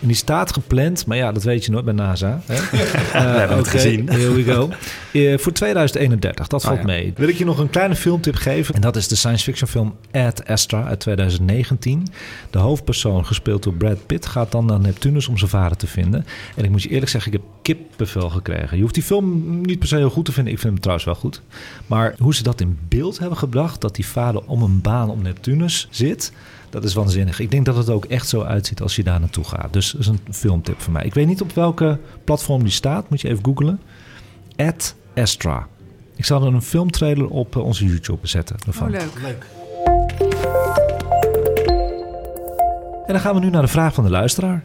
[0.01, 2.41] en die staat gepland, maar ja, dat weet je nooit bij NASA.
[2.47, 2.55] Hè?
[3.33, 4.09] we hebben het gezien.
[4.09, 4.69] Here we go.
[5.13, 6.87] Eh, voor 2031, dat valt Ah, ja.
[6.87, 7.13] mee.
[7.17, 8.75] Wil ik je nog een kleine filmtip geven?
[8.75, 12.07] En dat is de science fiction film Ad Astra uit 2019.
[12.51, 16.27] De hoofdpersoon, gespeeld door Brad Pitt, gaat dan naar Neptunus om zijn vader te vinden.
[16.57, 18.77] En ik moet je eerlijk zeggen, ik heb kippenvel gekregen.
[18.77, 20.53] Je hoeft die film niet per se heel goed te vinden.
[20.53, 21.43] Ik vind hem trouwens wel goed.
[21.87, 25.23] Maar hoe ze dat in beeld hebben gebracht, dat die vader om een baan om
[25.23, 26.33] Neptunus zit...
[26.71, 27.41] Dat is waanzinnig.
[27.41, 29.73] Ik denk dat het ook echt zo uitziet als je daar naartoe gaat.
[29.73, 31.05] Dus dat is een filmtip van mij.
[31.05, 33.11] Ik weet niet op welke platform die staat.
[33.11, 33.81] Moet je even googlen.
[34.57, 35.69] Ad Astra.
[36.17, 38.57] Ik zal er een filmtrailer op eh, onze YouTube zetten.
[38.67, 38.87] Ervan.
[38.87, 39.21] Oh, leuk.
[39.23, 40.98] Leuk.
[43.09, 44.63] En dan gaan we nu naar de vraag van de luisteraar.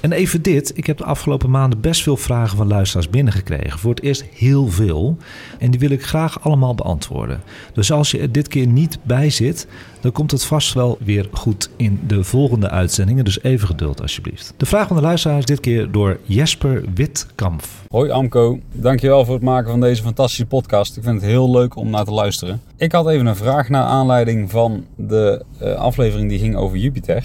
[0.00, 0.72] En even dit.
[0.74, 3.78] Ik heb de afgelopen maanden best veel vragen van luisteraars binnengekregen.
[3.78, 5.16] Voor het eerst heel veel.
[5.58, 7.40] En die wil ik graag allemaal beantwoorden.
[7.72, 9.66] Dus als je er dit keer niet bij zit,
[10.00, 13.24] dan komt het vast wel weer goed in de volgende uitzendingen.
[13.24, 14.54] Dus even geduld alsjeblieft.
[14.56, 17.62] De vraag van de luisteraar is dit keer door Jesper Witkamp.
[17.88, 20.96] Hoi Amco, dankjewel voor het maken van deze fantastische podcast.
[20.96, 22.60] Ik vind het heel leuk om naar te luisteren.
[22.76, 27.24] Ik had even een vraag naar aanleiding van de eh, aflevering die ging over Jupiter.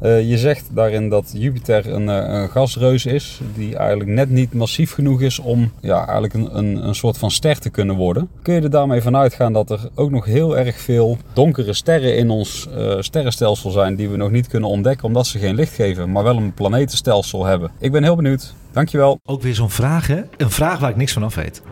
[0.00, 4.52] Eh, je zegt daarin dat Jupiter een, eh, een gasreus is die eigenlijk net niet
[4.52, 8.28] massief genoeg is om ja, eigenlijk een, een, een soort van ster te kunnen worden.
[8.42, 12.16] Kun je er daarmee van uitgaan dat er ook nog heel erg veel donkere sterren
[12.16, 15.74] in ons eh, sterrenstelsel zijn die we nog niet kunnen ontdekken omdat ze geen licht
[15.74, 17.70] geven, maar wel een planetenstelsel hebben?
[17.78, 18.54] Ik ben heel benieuwd.
[18.72, 19.20] Dankjewel.
[19.24, 20.20] Ook weer zo'n vraag, hè?
[20.36, 21.62] Een vraag waar ik niks van af weet.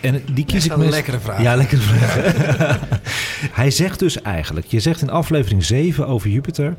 [0.00, 1.42] En die kies ik een lekkere vraag.
[1.42, 2.78] Ja, lekkere vraag.
[3.60, 6.74] Hij zegt dus eigenlijk, je zegt in aflevering 7 over Jupiter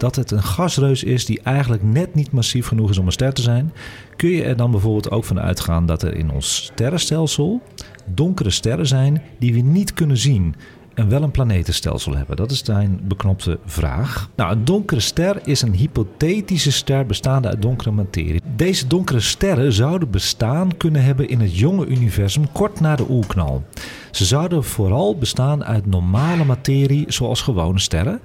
[0.00, 3.32] dat het een gasreus is die eigenlijk net niet massief genoeg is om een ster
[3.32, 3.72] te zijn.
[4.16, 7.62] Kun je er dan bijvoorbeeld ook van uitgaan dat er in ons sterrenstelsel
[8.06, 10.54] donkere sterren zijn die we niet kunnen zien
[10.94, 12.36] en wel een planetenstelsel hebben?
[12.36, 14.30] Dat is zijn beknopte vraag.
[14.36, 18.40] Nou, een donkere ster is een hypothetische ster bestaande uit donkere materie.
[18.56, 23.64] Deze donkere sterren zouden bestaan kunnen hebben in het jonge universum kort na de oerknal.
[24.10, 28.20] Ze zouden vooral bestaan uit normale materie zoals gewone sterren,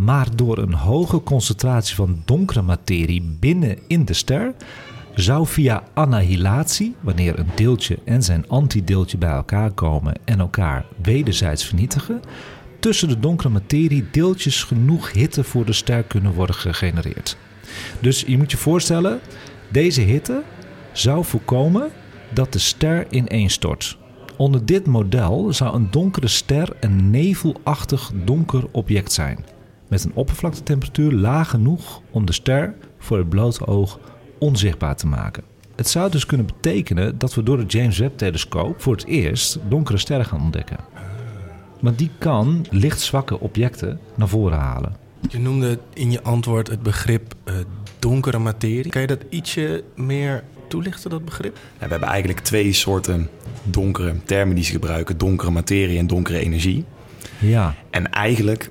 [0.00, 4.54] maar door een hoge concentratie van donkere materie binnen in de ster
[5.14, 11.64] zou via annihilatie, wanneer een deeltje en zijn antideeltje bij elkaar komen en elkaar wederzijds
[11.64, 12.20] vernietigen,
[12.78, 17.36] tussen de donkere materie deeltjes genoeg hitte voor de ster kunnen worden gegenereerd.
[18.00, 19.20] Dus je moet je voorstellen,
[19.68, 20.42] deze hitte
[20.92, 21.90] zou voorkomen
[22.34, 23.98] dat de ster ineenstort.
[24.36, 29.44] Onder dit model zou een donkere ster een nevelachtig donker object zijn,
[29.90, 33.98] met een oppervlaktetemperatuur laag genoeg om de ster voor het blote oog
[34.38, 35.42] onzichtbaar te maken.
[35.76, 39.98] Het zou dus kunnen betekenen dat we door het James Webb-telescoop voor het eerst donkere
[39.98, 40.76] sterren gaan ontdekken.
[41.80, 44.96] Want die kan lichtzwakke objecten naar voren halen.
[45.28, 47.54] Je noemde in je antwoord het begrip uh,
[47.98, 48.90] donkere materie.
[48.90, 51.54] Kan je dat ietsje meer toelichten, dat begrip?
[51.54, 53.28] we hebben eigenlijk twee soorten
[53.62, 56.84] donkere termen die ze gebruiken: donkere materie en donkere energie.
[57.38, 57.74] Ja.
[57.90, 58.70] En eigenlijk,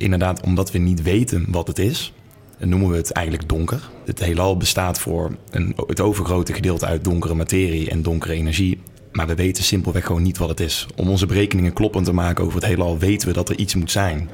[0.00, 2.12] inderdaad, omdat we niet weten wat het is,
[2.58, 3.90] noemen we het eigenlijk donker.
[4.04, 8.80] Het heelal bestaat voor een, het overgrote gedeelte uit donkere materie en donkere energie.
[9.12, 10.86] Maar we weten simpelweg gewoon niet wat het is.
[10.96, 13.90] Om onze berekeningen kloppend te maken over het heelal, weten we dat er iets moet
[13.90, 14.30] zijn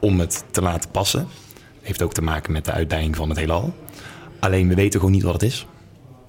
[0.00, 1.26] om het te laten passen.
[1.82, 3.74] Heeft ook te maken met de uitdijing van het heelal.
[4.40, 5.66] Alleen we weten gewoon niet wat het is.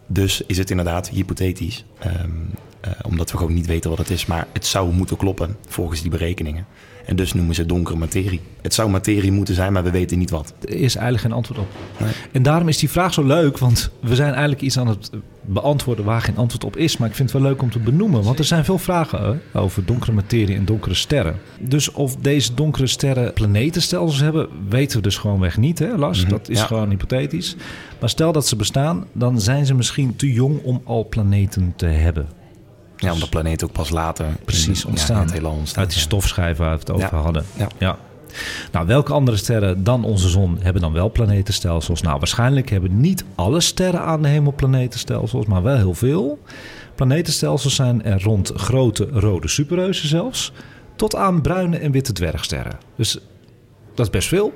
[0.07, 1.85] Dus is het inderdaad hypothetisch.
[2.05, 2.49] Um,
[2.85, 4.25] uh, omdat we gewoon niet weten wat het is.
[4.25, 6.65] Maar het zou moeten kloppen volgens die berekeningen.
[7.09, 8.39] En dus noemen ze donkere materie.
[8.61, 10.53] Het zou materie moeten zijn, maar we weten niet wat.
[10.61, 11.67] Er is eigenlijk geen antwoord op.
[11.99, 12.09] Nee.
[12.31, 15.09] En daarom is die vraag zo leuk, want we zijn eigenlijk iets aan het
[15.41, 16.97] beantwoorden waar geen antwoord op is.
[16.97, 19.85] Maar ik vind het wel leuk om te benoemen, want er zijn veel vragen over
[19.85, 21.35] donkere materie en donkere sterren.
[21.59, 26.21] Dus of deze donkere sterren planetenstelsels hebben, weten we dus gewoonweg niet, hè Lars?
[26.21, 26.29] Mhm.
[26.29, 26.65] Dat is Ja.
[26.65, 27.55] gewoon hypothetisch.
[27.99, 31.85] Maar stel dat ze bestaan, dan zijn ze misschien te jong om al planeten te
[31.85, 32.27] hebben.
[32.99, 35.29] Ja, omdat planeten ook pas later Precies ontstaan.
[35.33, 35.83] Ja, ontstaan.
[35.83, 37.21] Uit die stofschijven waar we het over Ja.
[37.21, 37.45] hadden.
[37.77, 37.97] Ja.
[38.71, 42.01] Nou, welke andere sterren dan onze zon hebben dan wel planetenstelsels?
[42.01, 46.39] Nou, waarschijnlijk hebben niet alle sterren aan de hemel planetenstelsels, maar wel heel veel.
[46.95, 50.51] Planetenstelsels zijn er rond grote rode superreuzen zelfs,
[50.95, 52.77] tot aan bruine en witte dwergsterren.
[52.95, 53.17] Dus
[53.95, 54.53] dat is best veel.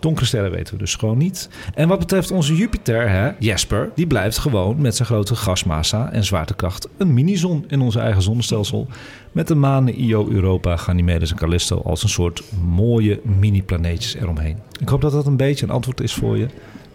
[0.00, 1.48] Donkere sterren weten we dus gewoon niet.
[1.74, 6.24] En wat betreft onze Jupiter, hè, Jasper, die blijft gewoon met zijn grote gasmassa en
[6.24, 8.86] zwaartekracht een minizon in ons eigen zonnestelsel.
[9.32, 14.58] Met de manen Io, Europa, Ganymedes en Callisto als een soort mooie mini-planeetjes eromheen.
[14.80, 16.46] Ik hoop dat dat een beetje een antwoord is voor je.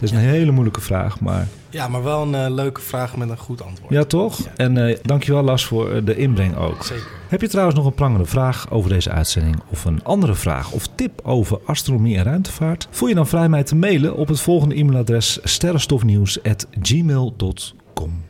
[0.04, 3.30] Het is een hele moeilijke vraag, maar Ja, maar wel een eh, leuke vraag met
[3.30, 3.94] een goed antwoord.
[3.94, 4.40] ja toch?
[4.56, 6.84] En eh, dankjewel Lars voor eh, de inbreng ook.
[6.84, 7.08] Zeker.
[7.28, 10.88] Heb je trouwens nog een prangende vraag over deze uitzending of een andere vraag of
[10.96, 12.88] tip over astronomie en ruimtevaart?
[12.90, 18.24] Voel je dan vrij mij te mailen op het volgende e-mailadres sterrenstofnieuws@gmail.com.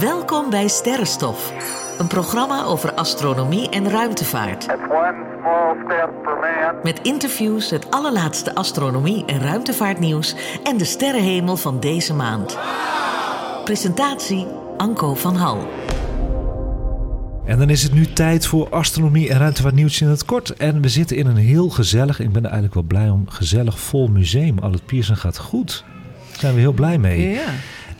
[0.00, 1.52] Welkom bij Sterrenstof,
[1.98, 4.66] een programma over astronomie en ruimtevaart.
[6.82, 10.34] Met interviews, het allerlaatste astronomie- en ruimtevaartnieuws
[10.64, 12.58] en de sterrenhemel van deze maand.
[13.64, 15.68] Presentatie Anko van Hal.
[17.44, 20.50] En dan is het nu tijd voor astronomie en ruimtevaartnieuws in het kort.
[20.56, 23.80] En we zitten in een heel gezellig, ik ben er eigenlijk wel blij om, gezellig
[23.80, 24.58] vol museum.
[24.58, 25.84] Al het Pierson gaat goed.
[26.30, 27.30] Daar zijn we heel blij mee.
[27.30, 27.40] Ja.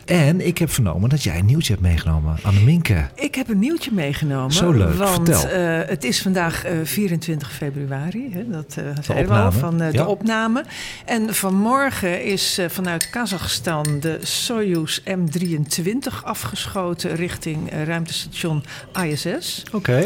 [0.09, 2.37] En ik heb vernomen dat jij een nieuwtje hebt meegenomen.
[2.41, 3.07] Anne Minke.
[3.15, 4.51] Ik heb een nieuwtje meegenomen.
[4.51, 5.49] Zo leuk, Want vertel.
[5.49, 8.29] eh, het is vandaag eh, 24 februari.
[8.33, 10.03] Hè, dat eh zeiden we al, van eh, Ja.
[10.03, 10.63] de opname.
[11.05, 18.63] En vanmorgen is eh, vanuit Kazachstan de Soyuz M23 afgeschoten richting eh, ruimtestation
[19.03, 19.63] ISS.
[19.71, 20.03] Oké.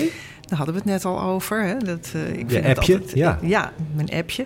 [0.54, 1.63] Daar hadden we het net al over.
[1.63, 1.78] Hè?
[1.78, 3.39] Dat, eh, ik vind het appje, altijd- ja.
[3.42, 4.46] ja, mijn appje.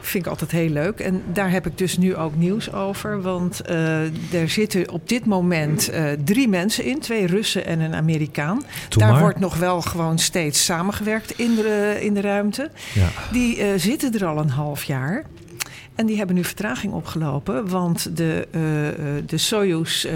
[0.00, 1.00] Vind ik altijd heel leuk.
[1.00, 3.22] En daar heb ik dus nu ook nieuws over.
[3.22, 7.00] Want eh, er zitten op dit moment eh, drie mensen in.
[7.00, 8.62] Twee Russen en een Amerikaan.
[8.88, 9.20] Daar maar.
[9.20, 12.70] wordt nog wel gewoon steeds samengewerkt in de, in de ruimte.
[12.94, 13.08] Ja.
[13.32, 15.24] Die eh, zitten er al een half jaar.
[15.94, 17.68] En die hebben nu vertraging opgelopen.
[17.68, 18.94] Want de, eh, eh,
[19.26, 20.06] de Soyuz...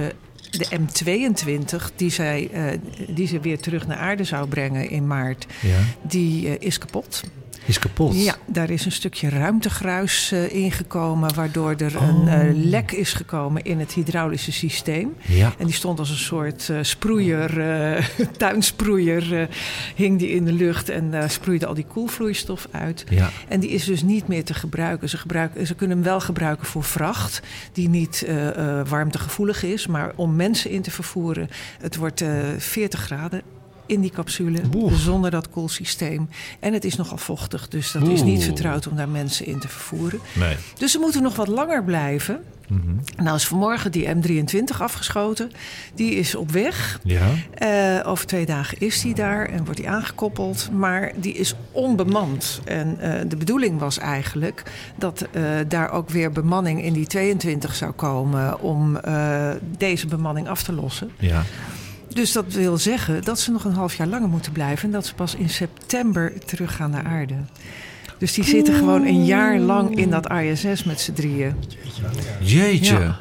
[0.50, 5.46] de M22, die, zij, eh, die ze weer terug naar aarde zou brengen in maart,
[5.62, 5.78] Ja.
[6.02, 7.22] die eh, is kapot.
[7.68, 8.24] Is kapot.
[8.24, 12.08] Ja, daar is een stukje ruimtegruis eh, ingekomen, waardoor er Oh.
[12.08, 15.14] een eh, lek is gekomen in het hydraulische systeem.
[15.26, 15.54] Ja.
[15.58, 17.62] En die stond als een soort eh, sproeier,
[18.36, 19.48] tuinsproeier,
[19.94, 23.04] hing die in de lucht en sproeide al die koelvloeistof uit.
[23.08, 23.30] Ja.
[23.48, 25.08] En die is dus niet meer te gebruiken.
[25.08, 25.66] Ze, gebruiken.
[25.66, 27.40] ze kunnen hem wel gebruiken voor vracht,
[27.72, 28.26] die niet
[28.88, 31.48] warmtegevoelig is, maar om mensen in te vervoeren.
[31.80, 32.28] Het wordt eh
[32.58, 33.42] 40 graden
[33.88, 36.28] in die capsule, zonder dat koelsysteem.
[36.60, 39.68] En het is nogal vochtig, dus dat is niet vertrouwd om daar mensen in te
[39.68, 40.20] vervoeren.
[40.32, 40.56] Nee.
[40.78, 42.40] Dus ze moeten nog wat langer blijven.
[42.68, 43.24] Mhm.
[43.24, 45.50] Nou is vanmorgen die M23 afgeschoten.
[45.94, 47.00] Die is op weg.
[47.02, 47.28] Ja.
[47.54, 50.68] Eh, over twee dagen is die daar en wordt die aangekoppeld.
[50.72, 52.60] Maar die is onbemand.
[52.64, 54.62] En eh, de bedoeling was eigenlijk
[54.96, 58.60] dat eh, daar ook weer bemanning in die 22 zou komen...
[58.60, 59.00] om
[59.78, 61.10] deze bemanning af te lossen.
[61.18, 61.44] Ja.
[62.18, 64.84] Dus dat wil zeggen dat ze nog een half jaar langer moeten blijven...
[64.84, 67.34] en dat ze pas in september teruggaan naar aarde.
[68.18, 71.54] Dus die zitten gewoon een jaar lang in dat ISS met z'n drieën.
[72.40, 72.98] Jeetje.
[72.98, 73.18] Ja.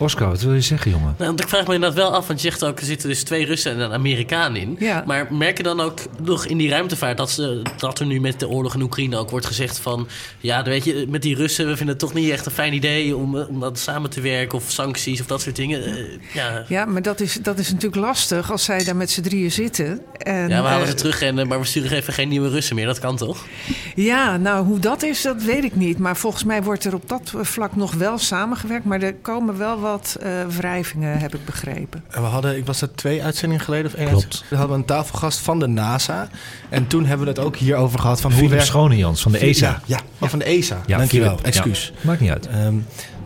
[0.00, 1.14] Oscar, wat wil je zeggen, jongen?
[1.18, 3.22] Nou, want ik vraag me inderdaad wel af, want je zegt ook, er zitten dus
[3.22, 4.76] twee Russen en een Amerikaan in.
[4.78, 5.02] Ja.
[5.06, 8.40] Maar merk je dan ook nog in die ruimtevaart dat, ze, dat er nu met
[8.40, 10.08] de oorlog in Oekraïne ook wordt gezegd van...
[10.38, 13.16] Ja, weet je, met die Russen, we vinden het toch niet echt een fijn idee
[13.16, 15.84] om, eh, om dat samen te werken of sancties of dat soort dingen.
[15.84, 15.94] Eh,
[16.32, 16.64] ja.
[16.68, 20.00] Ja, maar dat is, dat is natuurlijk lastig als zij daar met z'n drieën zitten.
[20.16, 22.76] En, ja, we halen ze eh, terug, en, maar we sturen even geen nieuwe Russen
[22.76, 22.86] meer.
[22.86, 23.46] Dat kan toch?
[23.94, 25.98] Ja, nou hoe dat is, dat weet ik niet.
[25.98, 28.84] Maar volgens mij wordt er op dat vlak nog wel samengewerkt.
[28.84, 32.04] Maar er komen wel wat eh, wrijvingen, heb ik begrepen.
[32.10, 34.44] En we hadden, ik was het twee uitzendingen geleden of één Klopt.
[34.48, 36.28] We hadden een tafelgast van de NASA.
[36.68, 38.66] En toen hebben we het ook hierover gehad van Philip werkt...
[38.66, 39.66] Schonejans van de ESA.
[39.66, 40.80] Ja, ja, oh, van de ESA.
[40.86, 41.46] Ja, Dankjewel, Philip.
[41.46, 41.92] excuus.
[41.94, 42.46] Ja, maakt niet uit.
[42.46, 42.74] Ehm,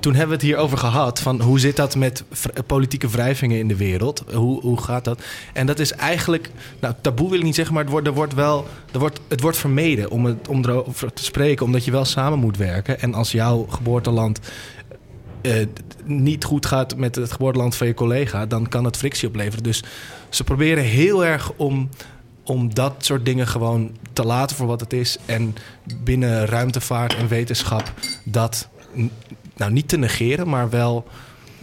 [0.04, 2.24] toen hebben we het hierover gehad van hoe zit dat met
[2.66, 4.24] politieke wrijvingen in de wereld?
[4.32, 5.22] Hoe, hoe gaat dat?
[5.52, 6.50] En dat is eigenlijk,
[6.80, 9.40] nou taboe wil ik niet zeggen, maar het wordt, er wordt wel, er wordt, het
[9.40, 13.00] wordt vermeden om, het, om erover te spreken, omdat je wel samen moet werken.
[13.00, 14.40] En als jouw geboorteland
[15.44, 15.66] eh,
[16.04, 19.62] niet goed gaat met het geboorteland van je collega, dan kan het frictie opleveren.
[19.62, 19.82] Dus
[20.28, 21.88] ze proberen heel erg om,
[22.44, 25.18] om dat soort dingen gewoon te laten voor wat het is.
[25.26, 25.54] En
[26.04, 27.92] binnen ruimtevaart en wetenschap
[28.24, 28.68] dat
[29.56, 31.06] nou, niet te negeren, maar wel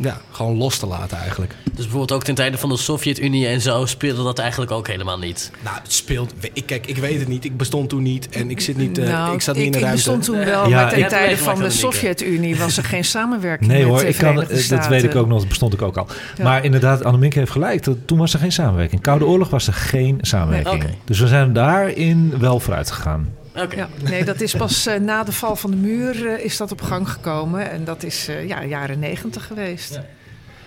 [0.01, 1.55] ja, gewoon los te laten eigenlijk.
[1.65, 5.17] Dus bijvoorbeeld ook ten tijde van de Sovjet-Unie en zo speelde dat eigenlijk ook helemaal
[5.19, 5.51] niet.
[5.63, 6.33] Nou, het speelt.
[6.53, 7.45] Ik, kijk, ik weet het niet.
[7.45, 8.97] Ik bestond toen niet en ik zit niet.
[8.97, 10.03] eh, nou, ik zat niet in de ik ruimte.
[10.03, 11.69] bestond toen wel, Ja, maar ik- ten tijde van de.
[11.69, 15.15] Sovjet-Unie was er geen samenwerking Nee met hoor, de ik kan, eh, dat weet ik
[15.15, 16.07] ook nog, dat bestond ik ook al.
[16.37, 16.43] Ja.
[16.43, 17.83] Maar inderdaad, Annemieke heeft gelijk.
[17.83, 19.01] dat- Toen was er geen samenwerking.
[19.01, 20.83] Koude Oorlog was er geen samenwerking.
[20.83, 20.93] Nee.
[21.05, 23.29] Dus we zijn daarin wel vooruit gegaan.
[23.55, 23.75] Oké.
[23.75, 26.71] Ja, nee, dat is pas eh, na de val van de muur eh, is dat
[26.71, 27.71] op gang gekomen.
[27.71, 29.99] En dat is eh, ja, jaren negentig geweest.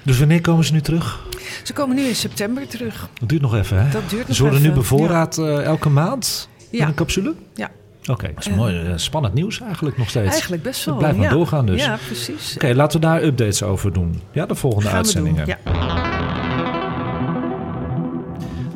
[0.03, 1.26] Dus wanneer komen ze nu terug?
[1.62, 3.09] Ze komen nu in september terug.
[3.20, 3.91] Dat duurt nog even, hè?
[3.91, 6.87] Dat duurt nog Ze worden nu bevoorraad eh, elke maand in Ja.
[6.87, 7.35] een capsule?
[7.55, 7.70] Ja.
[8.07, 8.93] Oké, dat is mooi.
[8.97, 10.30] Spannend nieuws eigenlijk nog steeds.
[10.30, 10.95] Eigenlijk best wel.
[10.95, 11.35] Het blijft maar ja.
[11.35, 11.85] doorgaan dus.
[11.85, 12.55] Ja, precies.
[12.55, 14.20] Oké, laten we daar updates over doen.
[14.32, 15.26] Ja, de volgende Gaan we doen.
[15.26, 15.59] uitzendingen.
[15.64, 15.72] Ja.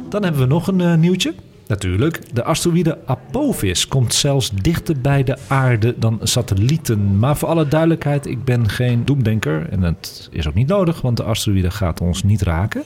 [0.08, 1.34] Dan hebben we nog een nieuwtje.
[1.68, 7.18] Natuurlijk, de asteroïde Apophis komt zelfs dichter bij de aarde dan satellieten.
[7.18, 9.68] Maar voor alle duidelijkheid, ik ben geen doemdenker.
[9.70, 12.82] En het is ook niet nodig, want de asteroïde gaat ons niet raken.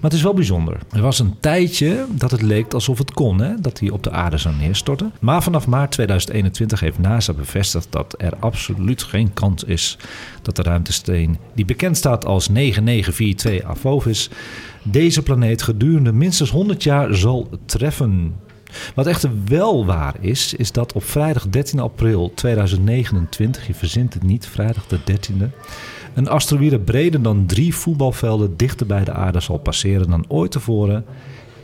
[0.00, 0.78] Maar het is wel bijzonder.
[0.92, 3.60] Er was een tijdje dat het leek alsof het kon, hè?
[3.60, 5.12] dat hij op de aarde zou neerstorten.
[5.20, 9.98] Maar vanaf maart 2021 heeft NASA bevestigd dat er absoluut geen kans is
[10.42, 14.30] dat de ruimtesteen, die bekend staat als 9942 Apophis,
[14.82, 18.34] deze planeet gedurende minstens 100 jaar zal treffen.
[18.94, 24.22] Wat echter wel waar is, is dat op vrijdag 13 april 2029, je verzint het
[24.22, 25.46] niet, vrijdag de 13e,
[26.14, 31.04] een asteroïde breder dan drie voetbalvelden dichter bij de aarde zal passeren dan ooit tevoren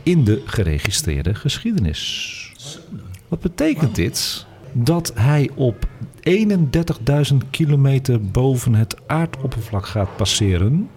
[0.03, 2.51] in de geregistreerde geschiedenis.
[3.27, 4.45] Wat betekent dit?
[4.71, 5.87] Dat hij op
[7.31, 10.89] 31.000 kilometer boven het aardoppervlak gaat passeren.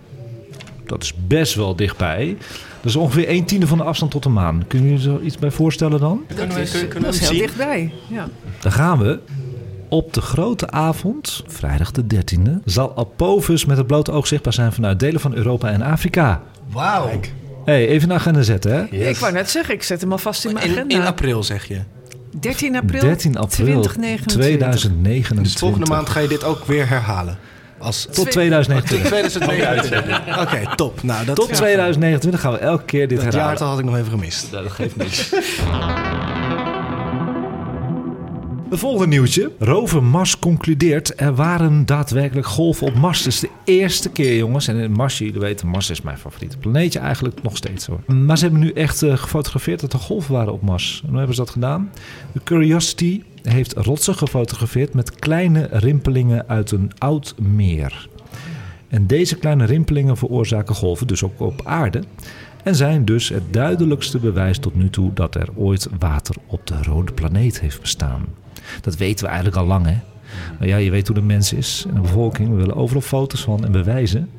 [0.90, 2.36] Dat is best wel dichtbij.
[2.76, 4.64] Dat is ongeveer een tiende van de afstand tot de maan.
[4.66, 6.24] Kun je je zo iets bij voorstellen dan?
[6.36, 6.56] Dat
[7.14, 7.92] is heel dichtbij.
[8.06, 8.28] Ja.
[8.60, 9.18] Dan gaan we.
[9.88, 14.72] Op de grote avond, vrijdag de 13e, zal Apophis met het blote oog zichtbaar zijn
[14.72, 16.42] vanuit delen van Europa en Afrika.
[16.72, 17.20] Wauw.
[17.64, 19.08] hey, even een agenda zetten, hè?
[19.08, 20.94] Ik wou net zeggen, ik zet hem alvast in mijn In, agenda.
[20.94, 21.80] in april zeg je.
[22.40, 24.32] 13 april, 13 april 2029.
[24.32, 25.52] 2029.
[25.52, 27.38] Dus volgende maand ga je dit ook weer herhalen.
[27.80, 29.08] Als Tot tot 2029.
[29.08, 30.40] 2029.
[30.40, 31.02] Oké, top.
[31.02, 33.46] Nou, dat, Tot 2029 gaan we elke keer dit dat herhalen.
[33.48, 34.50] jaartal had ik nog even gemist.
[34.50, 35.30] Dat geeft niks.
[38.70, 39.50] Het volgende nieuwtje.
[39.58, 43.26] Rover Mars concludeert er waren daadwerkelijk golven op Mars.
[43.26, 44.68] Is de eerste keer, jongens.
[44.68, 48.00] En in Mars, jullie weten, Mars is mijn favoriete planeetje eigenlijk nog steeds hoor.
[48.06, 51.00] Maar ze hebben nu echt eh, gefotografeerd dat er golven waren op Mars.
[51.02, 51.90] En hoe hebben ze dat gedaan?
[52.32, 58.08] De Curiosity heeft rotsen gefotografeerd met kleine rimpelingen uit een oud meer.
[58.88, 62.02] En deze kleine rimpelingen veroorzaken golven, dus ook op aarde.
[62.62, 66.82] En zijn dus het duidelijkste bewijs tot nu toe dat er ooit water op de
[66.82, 68.24] rode planeet heeft bestaan.
[68.80, 69.98] Dat weten we eigenlijk al lang, hè?
[70.58, 72.48] Maar ja, je weet hoe de mens is en de bevolking.
[72.48, 74.30] We willen overal foto's van en bewijzen.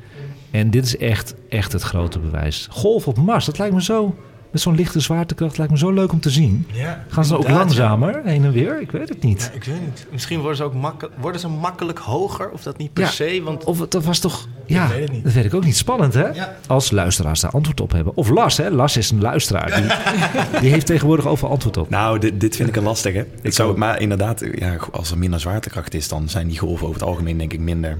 [0.50, 2.66] En dit is echt, echt het grote bewijs.
[2.70, 4.14] Golf op Mars, dat lijkt me zo...
[4.52, 6.66] Met zo'n lichte zwaartekracht lijkt me zo leuk om te zien.
[6.72, 7.52] Ja, Gaan ze ook ja.
[7.52, 8.80] langzamer heen en weer?
[8.80, 9.40] Ik weet het niet.
[9.52, 10.06] Ja, ik weet niet.
[10.10, 13.08] Misschien worden ze ook makkel- worden ze makkelijk hoger, of dat niet per Ja.
[13.10, 13.40] se.
[13.44, 14.48] Want Of het- dat was toch...
[14.66, 15.24] Ja, weet het niet.
[15.24, 15.76] dat weet ik ook niet.
[15.76, 16.26] Spannend, hè?
[16.28, 16.56] Ja.
[16.66, 18.16] Als luisteraars daar antwoord op hebben.
[18.16, 18.70] Of Las, hè?
[18.70, 19.74] Las is een luisteraar.
[19.76, 19.84] Die,
[20.60, 21.90] die heeft tegenwoordig overal antwoord op.
[21.90, 23.26] Nou, dit, dit vind ik een lastige.
[23.42, 27.00] Ik zou, maar inderdaad, ja, als er minder zwaartekracht is, dan zijn die golven over
[27.00, 27.98] het algemeen denk ik minder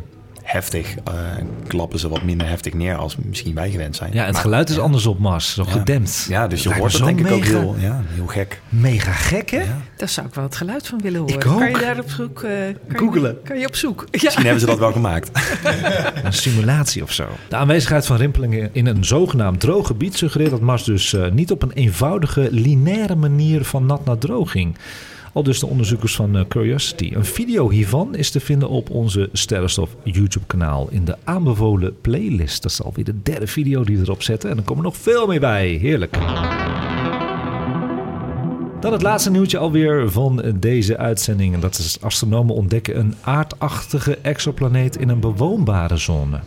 [0.53, 0.95] heftig.
[1.05, 1.13] eh,
[1.67, 4.11] klappen ze wat minder heftig neer als misschien wij gewend zijn.
[4.13, 5.71] Ja, en het Maar- geluid is anders op Mars, zo Ja.
[5.71, 6.27] gedempt.
[6.29, 8.61] Ja, dus je Lijkt hoort het zo denk ik ook heel, ja, heel gek.
[8.69, 9.61] Mega gek, hè?
[9.61, 9.81] Ja.
[9.97, 11.35] Daar zou ik wel het geluid van willen horen.
[11.35, 11.59] Ik ook.
[11.59, 12.43] Kan je daar op zoek...
[12.43, 12.51] eh,
[12.89, 13.31] kan Googelen.
[13.43, 14.01] Je, kan je op zoek?
[14.11, 14.19] Ja.
[14.23, 15.31] Misschien hebben ze dat wel gemaakt.
[16.25, 17.27] Een simulatie of zo.
[17.49, 21.51] De aanwezigheid van rimpelingen in een zogenaamd droog gebied suggereert dat Mars dus eh, niet
[21.51, 24.77] op een eenvoudige, lineaire manier van nat naar droog ging.
[25.33, 27.13] Al dus de onderzoekers van eh, Curiosity.
[27.15, 32.63] Een video hiervan is te vinden op onze Sterrenstof YouTube-kanaal in de aanbevolen playlist.
[32.63, 34.51] Dat is alweer de derde video die we erop zetten.
[34.51, 35.69] En er komen nog veel meer bij.
[35.69, 36.19] Heerlijk.
[38.81, 41.55] Dan het laatste nieuwtje alweer van deze uitzending.
[41.55, 46.41] En dat is astronomen ontdekken een aardachtige exoplaneet in een bewoonbare zone.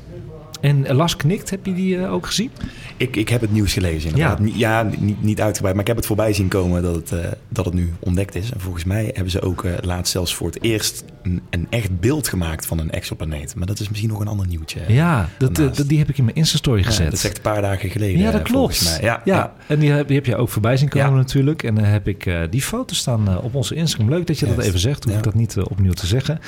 [0.66, 2.52] En Las knikt, heb je die eh, ook gezien?
[2.98, 4.10] Ik, ik heb het nieuws gelezen.
[4.10, 4.38] inderdaad.
[4.38, 4.44] Ja.
[4.44, 7.32] Niet- ja niet, niet uitgebreid, maar ik heb het voorbij zien komen dat het, eh,
[7.50, 8.52] dat het nu ontdekt is.
[8.52, 12.00] En volgens mij hebben ze ook eh, laatst zelfs voor het eerst een, een echt
[12.00, 13.56] beeld gemaakt van een exoplaneet.
[13.56, 14.80] Maar dat is misschien nog een ander nieuwtje.
[14.88, 17.06] Ja, dat, dat- die heb ik in mijn Insta-story Ja, gezet.
[17.06, 18.20] dat is echt een paar dagen geleden.
[18.22, 18.98] Ja, dat klopt.
[19.02, 21.64] Ja, ja, en die heb, die heb je ook voorbij zien komen natuurlijk.
[21.64, 24.10] En dan heb ik die foto's staan op onze Instagram.
[24.10, 25.04] Leuk dat je dat even zegt.
[25.04, 26.40] Hoef ik dat niet opnieuw te zeggen.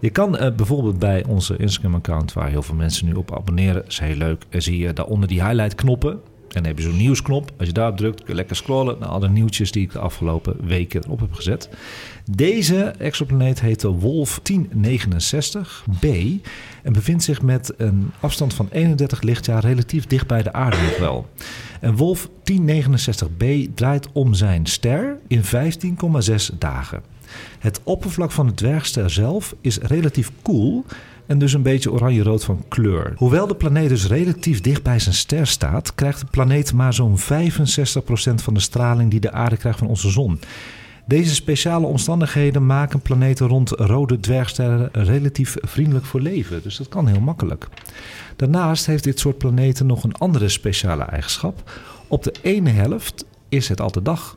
[0.00, 3.98] Je kan eh, bijvoorbeeld bij onze Instagram-account, waar heel veel mensen nu op abonneren, is
[3.98, 4.44] heel leuk.
[4.48, 6.20] En zie je daaronder die highlight-knoppen.
[6.56, 7.52] En dan heb je zo'n nieuwsknop.
[7.58, 10.66] Als je daarop drukt, kun je lekker scrollen naar alle nieuwtjes die ik de afgelopen
[10.66, 11.68] weken erop heb gezet.
[12.30, 16.08] Deze exoplaneet heet de Wolf 1069b
[16.82, 20.98] en bevindt zich met een afstand van 31 lichtjaar relatief dicht bij de aarde nog
[20.98, 21.26] wel.
[21.80, 27.02] En Wolf 1069b draait om zijn ster in 15,6 dagen.
[27.58, 30.84] Het oppervlak van de dwergster zelf is relatief koel
[31.26, 33.12] en dus een beetje oranje-rood van kleur.
[33.16, 37.18] Hoewel de planeet dus relatief dicht bij zijn ster staat, krijgt de planeet maar zo'n
[37.18, 37.22] 65%
[38.34, 40.40] van de straling die de aarde krijgt van onze zon.
[41.06, 46.62] Deze speciale omstandigheden maken planeten rond rode dwergsterren relatief vriendelijk voor leven.
[46.62, 47.68] Dus dat kan heel makkelijk.
[48.36, 51.70] Daarnaast heeft dit soort planeten nog een andere speciale eigenschap.
[52.08, 54.36] Op de ene helft is het altijd dag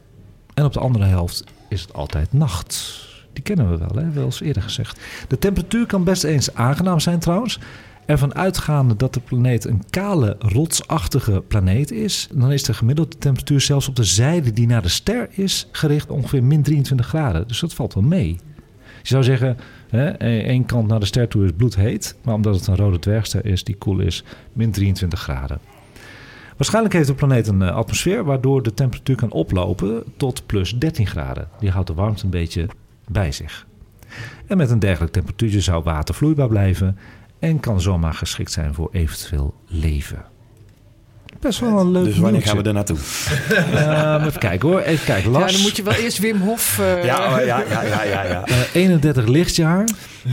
[0.54, 3.08] en op de andere helft is het altijd nacht.
[3.34, 4.12] Die kennen we wel, hè?
[4.12, 5.00] wel eens eerder gezegd.
[5.28, 7.60] De temperatuur kan best eens aangenaam zijn trouwens.
[8.06, 13.62] Ervan uitgaande dat de planeet een kale, rotsachtige planeet is, dan is de gemiddelde temperatuur
[13.62, 17.48] zelfs op de zijde die naar de ster is gericht ongeveer min 23 graden.
[17.48, 18.38] Dus dat valt wel mee.
[19.02, 19.58] Je zou zeggen,
[19.90, 20.08] hè,
[20.42, 23.64] één kant naar de ster toe is bloedheet, maar omdat het een rode dwergster is
[23.64, 25.60] die koel is, min 23 graden.
[26.60, 31.07] Waarschijnlijk heeft de planeet een eh, atmosfeer waardoor de temperatuur kan oplopen tot plus 13
[31.07, 31.47] graden.
[31.60, 32.68] Die houdt de warmte een beetje
[33.07, 33.68] bij zich.
[34.47, 36.97] En met een dergelijk temperatuurtje zou water vloeibaar blijven
[37.39, 40.26] en kan zomaar geschikt zijn voor eventueel leven.
[41.40, 42.50] Best wel een leuk Dus wanneer nieuwtje.
[42.50, 42.98] gaan we er naartoe?
[43.76, 44.80] Ehm, even kijken hoor.
[44.82, 45.32] Even kijken.
[45.32, 46.80] Ja, Lars, dan moet je wel eerst Wim Hof...
[46.80, 48.24] eh, Ja, oh, ja, ja, ja, ja.
[48.24, 48.44] ja.
[48.46, 49.88] eh, 31 lichtjaar.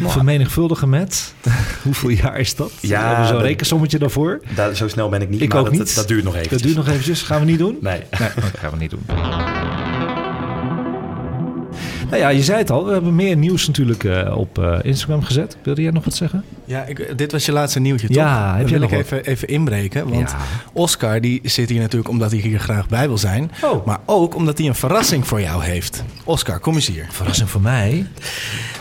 [0.06, 1.34] Vermenigvuldigen met.
[1.82, 2.72] Hoeveel jaar is dat?
[2.80, 4.40] Ja, we hebben zo'n rekensommetje daarvoor.
[4.54, 5.40] Daar, zo snel ben ik niet.
[5.40, 5.86] Ik maar ook dat, niet.
[5.86, 6.50] Dat, dat duurt nog even.
[6.50, 7.22] Dat duurt nog eventjes.
[7.22, 7.78] Gaan we niet doen?
[7.80, 8.00] Nee.
[8.18, 9.02] Nee, dat gaan we niet doen.
[12.10, 12.86] Nou ja, je zei het al.
[12.86, 15.56] We hebben meer nieuws natuurlijk eh, op eh, Instagram gezet.
[15.62, 16.44] Wilde jij nog wat zeggen?
[16.66, 18.16] Ja, ik, dit was je laatste nieuwtje, toch?
[18.16, 20.08] Ja, heb wil ik even, even inbreken.
[20.08, 20.36] Want Ja.
[20.72, 23.50] Oscar die zit hier natuurlijk omdat hij hier graag bij wil zijn.
[23.62, 23.86] Oh.
[23.86, 26.02] Maar ook omdat hij een verrassing voor jou heeft.
[26.24, 27.06] Oscar, kom eens hier.
[27.10, 28.06] Verrassing voor mij.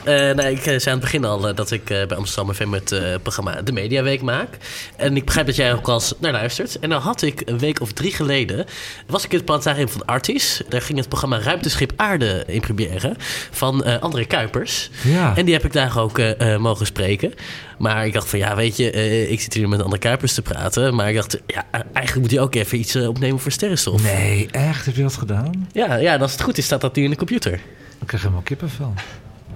[0.03, 2.53] Eh, nee, ik eh, zei aan het begin al eh, dat ik eh, bij Amsterdam
[2.53, 4.47] FM het eh, programma De Mediaweek maak.
[4.95, 6.79] En ik begrijp dat jij ook al eens naar luistert.
[6.79, 8.65] En dan had ik een week of drie geleden...
[9.07, 10.61] was ik in het planetarium van Artis.
[10.69, 13.15] Daar ging het programma Ruimteschip Aarde in première.
[13.51, 14.89] Van eh André Kuipers.
[15.03, 15.35] Ja.
[15.35, 16.19] En die heb ik daar ook
[16.59, 17.33] mogen spreken.
[17.77, 18.91] Maar ik dacht van, ja, weet je...
[18.91, 20.95] eh, ik zit hier met André Kuipers te praten.
[20.95, 24.03] Maar ik dacht, ja, eigenlijk moet hij ook even iets eh, opnemen voor Sterrenstof.
[24.03, 24.85] Nee, echt?
[24.85, 25.67] Heb je dat gedaan?
[25.71, 27.53] Ja, ja, en als het goed is, staat dat nu in de computer.
[27.99, 28.93] Ik krijg helemaal kippenvel.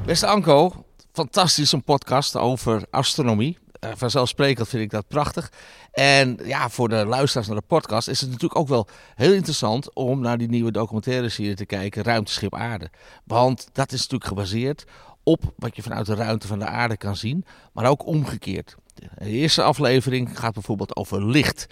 [0.05, 3.57] Beste Anko, fantastisch een podcast over astronomie.
[3.79, 5.51] Eh, vanzelfsprekend vind ik dat prachtig.
[5.91, 9.93] En ja, voor de luisteraars naar de podcast is het natuurlijk ook wel heel interessant
[9.93, 12.89] om naar die nieuwe documentaire serie te kijken, Ruimteschip Aarde.
[13.23, 14.85] Want dat is natuurlijk gebaseerd
[15.23, 18.75] op wat je vanuit de ruimte van de aarde kan zien, maar ook omgekeerd.
[18.93, 21.65] De eerste aflevering gaat bijvoorbeeld over licht.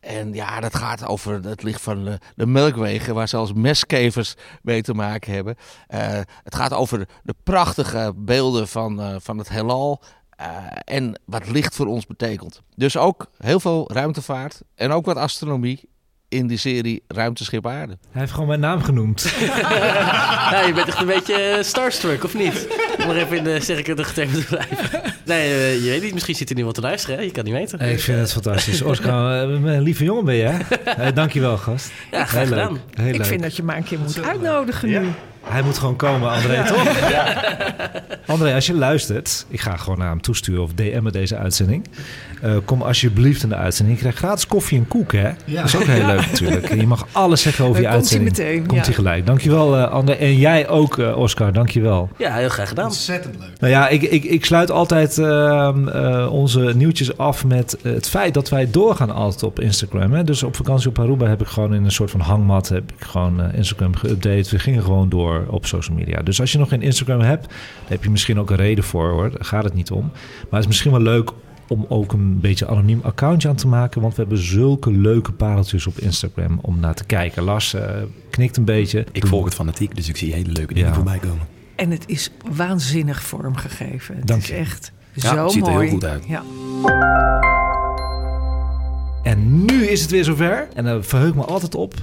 [0.00, 4.82] En ja, dat gaat over het licht van de, de melkwegen, waar zelfs meskevers mee
[4.82, 5.56] te maken hebben.
[5.86, 6.08] Eh,
[6.42, 10.02] het gaat over de prachtige beelden van, eh, van het heelal.
[10.36, 10.46] eh,
[10.84, 12.60] en wat licht voor ons betekent.
[12.76, 15.88] Dus ook heel veel ruimtevaart en ook wat astronomie
[16.28, 17.98] in die serie Ruimteschip Aarde.
[18.10, 19.22] Hij heeft gewoon mijn naam genoemd.
[20.50, 22.66] Ja, je bent echt een beetje starstruck, of niet?
[22.98, 25.00] Om nog even in de sterke termen te blijven.
[25.24, 26.12] Nee, eh, je weet niet.
[26.12, 27.16] Misschien zit er nu wat te luisteren.
[27.16, 27.22] Hè?
[27.22, 27.80] Je kan niet weten.
[27.80, 28.82] Ik vind het fantastisch.
[28.82, 30.58] Oscar, eh, een lieve jongen ben je, hè?
[31.04, 31.90] Eh, dankjewel, gast.
[32.10, 32.58] Ja, graag Heel leuk.
[32.66, 32.80] gedaan.
[32.94, 33.26] Heel Ik leuk.
[33.26, 35.00] vind dat je maar een keer moet uitnodigen nu.
[35.48, 36.86] Hij moet gewoon komen, André, toch?
[38.26, 41.84] André, als je luistert, ik ga gewoon naar hem toesturen of DM'en deze uitzending.
[42.42, 43.96] Eh, kom alsjeblieft in de uitzending.
[43.96, 45.30] Je krijgt gratis koffie en koek, hè?
[45.46, 46.70] Dat is ook heel leuk natuurlijk.
[46.70, 48.38] En je mag alles zeggen over je komt hij uitzending.
[48.38, 48.84] meteen, Komt ja.
[48.84, 49.26] hij gelijk.
[49.26, 50.14] Dankjewel, eh André.
[50.14, 51.52] En jij ook, eh, Oscar.
[51.52, 52.08] Dankjewel.
[52.16, 52.84] Ja, heel graag gedaan.
[52.84, 53.60] Ontzettend leuk.
[53.60, 58.34] Nou ja, ik, ik, ik sluit altijd ehm, eh, onze nieuwtjes af met het feit
[58.34, 60.12] dat wij doorgaan altijd op Instagram.
[60.12, 60.24] Hè?
[60.24, 63.04] Dus op vakantie op Aruba heb ik gewoon in een soort van hangmat heb ik
[63.04, 64.50] gewoon Instagram geüpdate.
[64.50, 66.22] We gingen gewoon door op social media.
[66.22, 67.56] Dus als je nog geen Instagram hebt, daar
[67.88, 69.30] heb je misschien ook een reden voor hoor.
[69.30, 70.02] Daar gaat het niet om.
[70.12, 71.30] Maar het is misschien wel leuk
[71.68, 74.00] om ook een beetje anoniem accountje aan te maken.
[74.00, 77.42] Want we hebben zulke leuke pareltjes op Instagram om naar te kijken.
[77.42, 77.90] Lars eh,
[78.30, 79.06] knikt een beetje.
[79.12, 80.94] Ik volg het fanatiek, dus ik zie hele leuke dingen Ja.
[80.94, 81.46] voorbij komen.
[81.76, 84.16] En het is waanzinnig vormgegeven.
[84.16, 84.54] Het Dank is je.
[84.54, 85.90] echt Ja, zo het ziet er heel mooi.
[85.90, 86.24] goed uit.
[86.28, 86.42] Ja.
[89.22, 90.68] En nu is het weer zover.
[90.74, 91.94] En daar verheug ik me altijd op.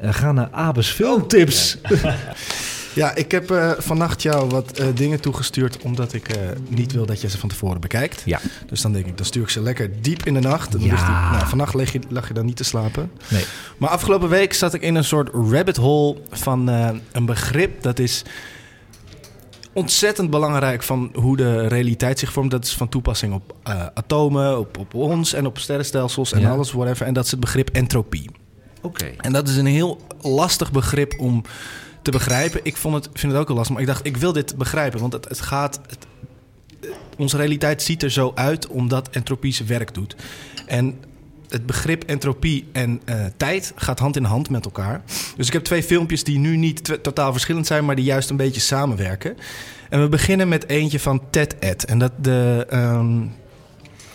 [0.00, 1.78] We gaan naar Abes filmtips.
[1.88, 2.16] Ja,
[3.14, 5.78] ik heb eh, vannacht jou wat eh, dingen toegestuurd...
[5.82, 6.36] omdat ik eh,
[6.68, 8.22] niet wil dat je ze van tevoren bekijkt.
[8.24, 8.40] Ja.
[8.66, 10.72] Dus dan denk ik, dan stuur ik ze lekker diep in de nacht.
[10.72, 10.90] Dan Ja.
[10.90, 13.10] ligt die- nou, vannacht lag je, lag je dan niet te slapen.
[13.28, 13.44] Nee.
[13.78, 16.66] Maar afgelopen week zat ik in een soort rabbit hole van
[17.12, 17.82] een begrip...
[17.82, 18.22] dat is
[19.72, 22.50] ontzettend belangrijk van hoe de realiteit zich vormt.
[22.50, 23.54] Dat is van toepassing op
[23.94, 26.50] atomen, op, op ons en op sterrenstelsels en Ja.
[26.50, 27.06] alles, whatever.
[27.06, 28.30] En dat is het begrip entropie.
[28.82, 29.04] Oké.
[29.20, 31.42] En dat is een heel lastig begrip om
[32.04, 32.60] te begrijpen.
[32.62, 35.00] Ik vond het, vind het ook heel lastig, maar ik dacht, ik wil dit begrijpen.
[35.00, 35.80] Want het, het gaat.
[35.86, 36.06] Het,
[37.16, 40.16] onze realiteit ziet er zo uit omdat entropie zijn werk doet.
[40.66, 40.98] En
[41.48, 45.02] het begrip entropie en eh, tijd gaat hand in hand met elkaar.
[45.36, 48.36] Dus ik heb twee filmpjes die nu niet totaal verschillend zijn, maar die juist een
[48.36, 49.36] beetje samenwerken.
[49.88, 51.84] En we beginnen met eentje van Ted Ed.
[51.84, 53.22] En dat de, ehm,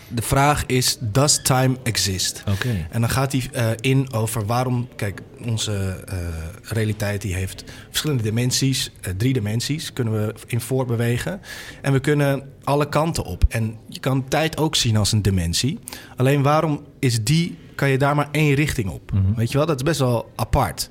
[0.09, 2.43] de vraag is: Does time exist?
[2.47, 2.87] Oké.
[2.89, 6.17] En dan gaat hij eh, in over waarom, kijk, onze eh,
[6.63, 11.41] realiteit die heeft verschillende dimensies, eh, drie dimensies, kunnen we in voortbewegen.
[11.81, 13.43] En we kunnen alle kanten op.
[13.49, 15.79] En je kan tijd ook zien als een dimensie.
[16.15, 19.11] Alleen waarom is die, kan je daar maar één richting op?
[19.35, 20.89] Weet je wel, dat is best wel apart.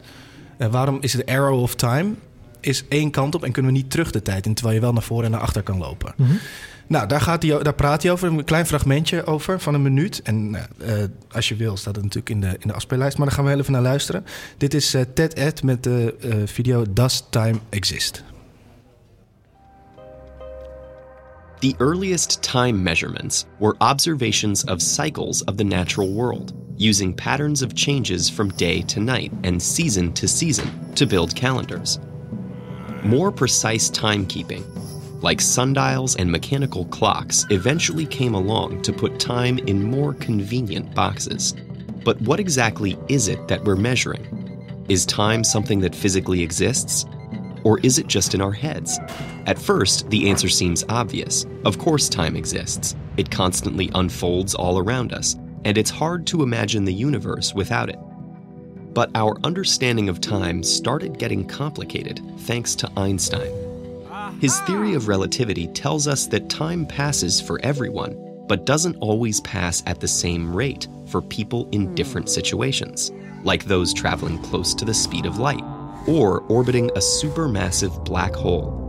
[0.58, 2.14] En waarom is het arrow of time?
[2.60, 4.92] Is één kant op en kunnen we niet terug de tijd in, terwijl je wel
[4.92, 6.14] naar voren en naar achter kan lopen.
[6.88, 10.22] Nou, daar, gaat daar praat hij over, een klein fragmentje over van een minuut.
[10.22, 13.18] En eh, eh, als je wil, staat het natuurlijk in de, in de afspeellijst.
[13.18, 14.24] Maar daar gaan we even naar luisteren.
[14.56, 16.14] Dit is eh, Ted Ed met de
[16.44, 18.24] video Does Time Exist?
[21.60, 27.70] The earliest time measurements were observations of cycles of the natural world, using patterns of
[27.74, 31.98] changes from day to night and season to season to build calendars.
[33.02, 34.62] More precise timekeeping,
[35.20, 41.54] like sundials and mechanical clocks, eventually came along to put time in more convenient boxes.
[42.04, 44.84] But what exactly is it that we're measuring?
[44.88, 47.04] Is time something that physically exists?
[47.64, 48.98] Or is it just in our heads?
[49.46, 51.44] At first, the answer seems obvious.
[51.64, 52.94] Of course, time exists.
[53.16, 57.98] It constantly unfolds all around us, and it's hard to imagine the universe without it.
[58.94, 63.67] But our understanding of time started getting complicated thanks to Einstein.
[64.40, 68.14] His theory of relativity tells us that time passes for everyone,
[68.46, 73.10] but doesn't always pass at the same rate for people in different situations,
[73.42, 75.64] like those traveling close to the speed of light
[76.06, 78.86] or orbiting a supermassive black hole.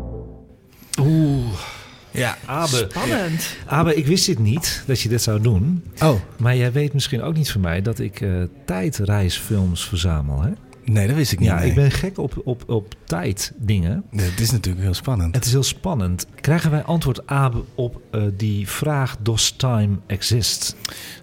[2.11, 2.87] Ja, Abe.
[2.89, 3.55] Spannend.
[3.65, 5.83] Abe, ik wist dit niet, dat je dit zou doen.
[5.99, 8.29] Oh, Maar jij weet misschien ook niet van mij dat ik eh,
[8.65, 10.51] tijdreisfilms verzamel, hè?
[10.93, 11.47] Nee, dat wist ik niet.
[11.47, 11.69] Ja, nee.
[11.69, 14.03] ik ben gek op, op, op tijddingen.
[14.09, 15.35] Nee, het is natuurlijk heel spannend.
[15.35, 16.25] Het is heel spannend.
[16.41, 19.17] Krijgen wij antwoord, Abe, op eh, die vraag...
[19.21, 20.75] Does time exist?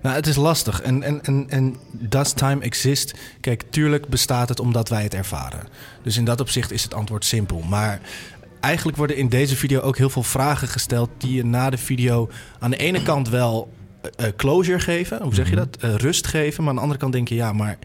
[0.02, 0.80] Nou, het is lastig.
[0.82, 3.14] En, en, en, en does time exist?
[3.40, 5.68] Kijk, tuurlijk bestaat het omdat wij het ervaren.
[6.02, 7.60] Dus in dat opzicht is het antwoord simpel.
[7.60, 8.00] Maar
[8.60, 11.10] eigenlijk worden in deze video ook heel veel vragen gesteld...
[11.18, 15.22] die je na de video aan de ene kant wel eh, eh, closure geven.
[15.22, 15.76] Hoe zeg je dat?
[15.80, 16.62] Eh, rust geven.
[16.62, 17.78] Maar aan de andere kant denk je, ja, maar...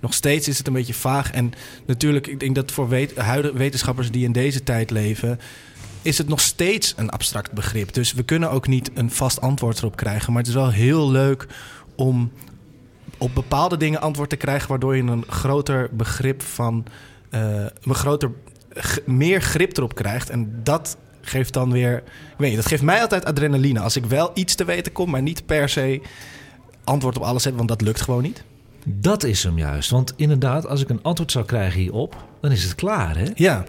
[0.00, 1.32] Nog steeds is het een beetje vaag.
[1.32, 1.52] En
[1.86, 5.40] natuurlijk, ik denk dat voor huidige wetenschappers die in deze tijd leven
[6.02, 7.92] is het nog steeds een abstract begrip.
[7.92, 10.32] Dus we kunnen ook niet een vast antwoord erop krijgen.
[10.32, 11.46] Maar het is wel heel leuk
[11.96, 12.32] om
[13.18, 16.84] op bepaalde dingen antwoord te krijgen, waardoor je een groter begrip van
[17.30, 18.30] eh, een groter
[19.04, 20.30] meer grip erop krijgt.
[20.30, 23.80] En dat geeft dan weer, ik weet dat geeft mij altijd adrenaline.
[23.80, 26.00] Als ik wel iets te weten kom, maar niet per se
[26.84, 28.44] antwoord op alles heb, want dat lukt gewoon niet.
[28.84, 29.90] Dat is hem juist.
[29.90, 32.16] Want inderdaad, als ik een antwoord zou krijgen hierop...
[32.40, 33.24] dan is het klaar, hè?
[33.34, 33.64] Ja,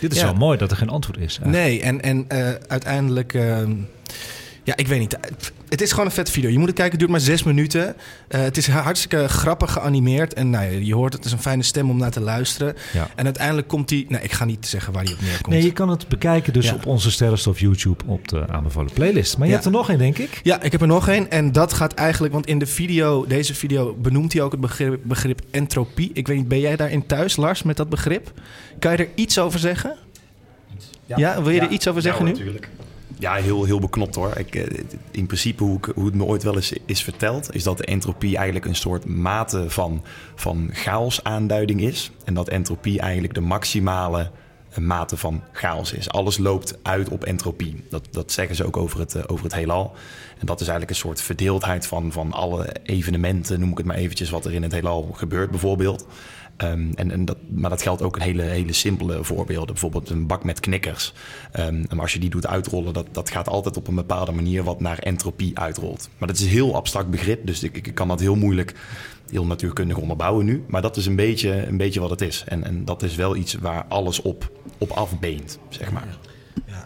[0.00, 0.24] Dit is Ja.
[0.24, 1.38] wel mooi dat er geen antwoord is.
[1.38, 1.64] eigenlijk.
[1.68, 3.34] Nee, en, en eh, uiteindelijk.
[3.34, 3.72] ehm,
[4.64, 5.16] Ja, ik weet niet.
[5.68, 6.50] Het is gewoon een vet video.
[6.50, 7.84] Je moet het kijken, het duurt maar zes minuten.
[8.28, 10.34] Uh, het is hartstikke grappig geanimeerd.
[10.34, 12.74] En nou, je hoort, het is een fijne stem om naar te luisteren.
[12.92, 13.08] Ja.
[13.14, 14.04] En uiteindelijk komt hij...
[14.08, 15.46] Nou, ik ga niet zeggen waar hij op neerkomt.
[15.54, 16.74] Nee, je kan het bekijken dus Ja.
[16.74, 19.32] op onze Sterrenstof YouTube op de aanbevolen playlist.
[19.38, 19.58] Maar je Ja.
[19.58, 20.40] hebt er nog één, denk ik.
[20.42, 21.30] Ja, ik heb er nog één.
[21.30, 22.32] En dat gaat eigenlijk...
[22.32, 26.10] Want in de video, deze video, benoemt hij ook het begrip, begrip entropie.
[26.14, 28.32] Ik weet niet, ben jij daarin thuis, Lars, met dat begrip?
[28.78, 29.96] Kan je er iets over zeggen?
[31.06, 32.30] Ja, wil je er iets over zeggen nu?
[32.30, 32.68] Natuurlijk.
[33.22, 34.36] Ja, heel, heel beknopt hoor.
[34.36, 37.62] Ik, eh, in principe, hoe, ik, hoe het me ooit wel eens is verteld, is
[37.62, 40.02] dat de entropie eigenlijk een soort mate van,
[40.34, 42.10] van chaos aanduiding is.
[42.24, 44.30] En dat entropie eigenlijk de maximale
[44.70, 46.10] eh, mate van chaos is.
[46.10, 47.84] Alles loopt uit op entropie.
[47.90, 49.92] Dat, dat zeggen ze ook over het, eh, over het heelal.
[50.38, 53.96] En dat is eigenlijk een soort verdeeldheid van, van alle evenementen, noem ik het maar
[53.96, 56.06] eventjes, wat er in het heelal gebeurt bijvoorbeeld.
[56.56, 59.66] Ehm, en, en dat, maar dat geldt ook in hele, hele simpele voorbeelden.
[59.66, 61.12] Bijvoorbeeld een bak met knikkers.
[61.52, 64.80] Ehm, als je die doet uitrollen, dat, dat gaat altijd op een bepaalde manier wat
[64.80, 66.08] naar entropie uitrolt.
[66.18, 68.74] Maar dat is een heel abstract begrip, dus ik, ik kan dat heel moeilijk,
[69.30, 70.64] heel natuurkundig onderbouwen nu.
[70.66, 72.44] Maar dat is een beetje, een beetje wat het is.
[72.46, 76.18] En, en dat is wel iets waar alles op, op afbeent, zeg maar.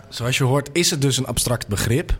[0.09, 2.19] Zoals je hoort is het dus een abstract begrip.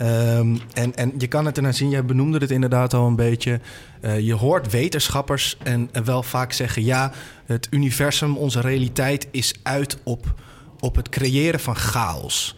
[0.00, 3.60] Ehm, en, en je kan het ernaar zien, jij benoemde het inderdaad al een beetje.
[4.00, 7.12] Eh, je hoort wetenschappers en, wel vaak zeggen: ja,
[7.44, 10.34] het universum, onze realiteit is uit op,
[10.78, 12.56] op het creëren van chaos.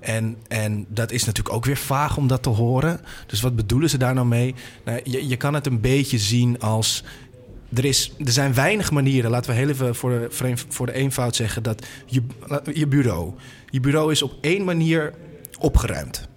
[0.00, 3.00] En, en dat is natuurlijk ook weer vaag om dat te horen.
[3.26, 4.54] Dus wat bedoelen ze daar nou mee?
[4.84, 7.04] Nou, je, je kan het een beetje zien als.
[7.74, 11.36] Er, is, er zijn weinig manieren, laten we heel even voor de, voor de eenvoud
[11.36, 12.22] zeggen, dat je,
[12.72, 13.32] je bureau.
[13.68, 15.14] Je bureau is op één manier
[15.58, 16.29] opgeruimd.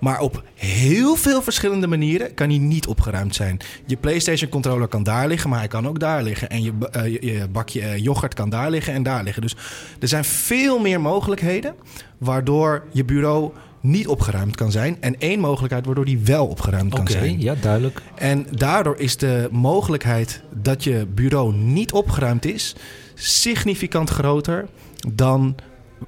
[0.00, 3.58] Maar op heel veel verschillende manieren kan hij niet opgeruimd zijn.
[3.86, 6.50] Je PlayStation controller kan daar liggen, maar hij kan ook daar liggen.
[6.50, 9.42] En je, eh, je, je bakje eh, yoghurt kan daar liggen en daar liggen.
[9.42, 9.56] Dus
[10.00, 11.74] er zijn veel meer mogelijkheden
[12.18, 14.96] waardoor je bureau niet opgeruimd kan zijn.
[15.00, 17.40] En één mogelijkheid waardoor die wel opgeruimd kan Oké, zijn.
[17.40, 18.02] ja, duidelijk.
[18.14, 22.74] En daardoor is de mogelijkheid dat je bureau niet opgeruimd is
[23.14, 24.68] significant groter
[25.14, 25.54] dan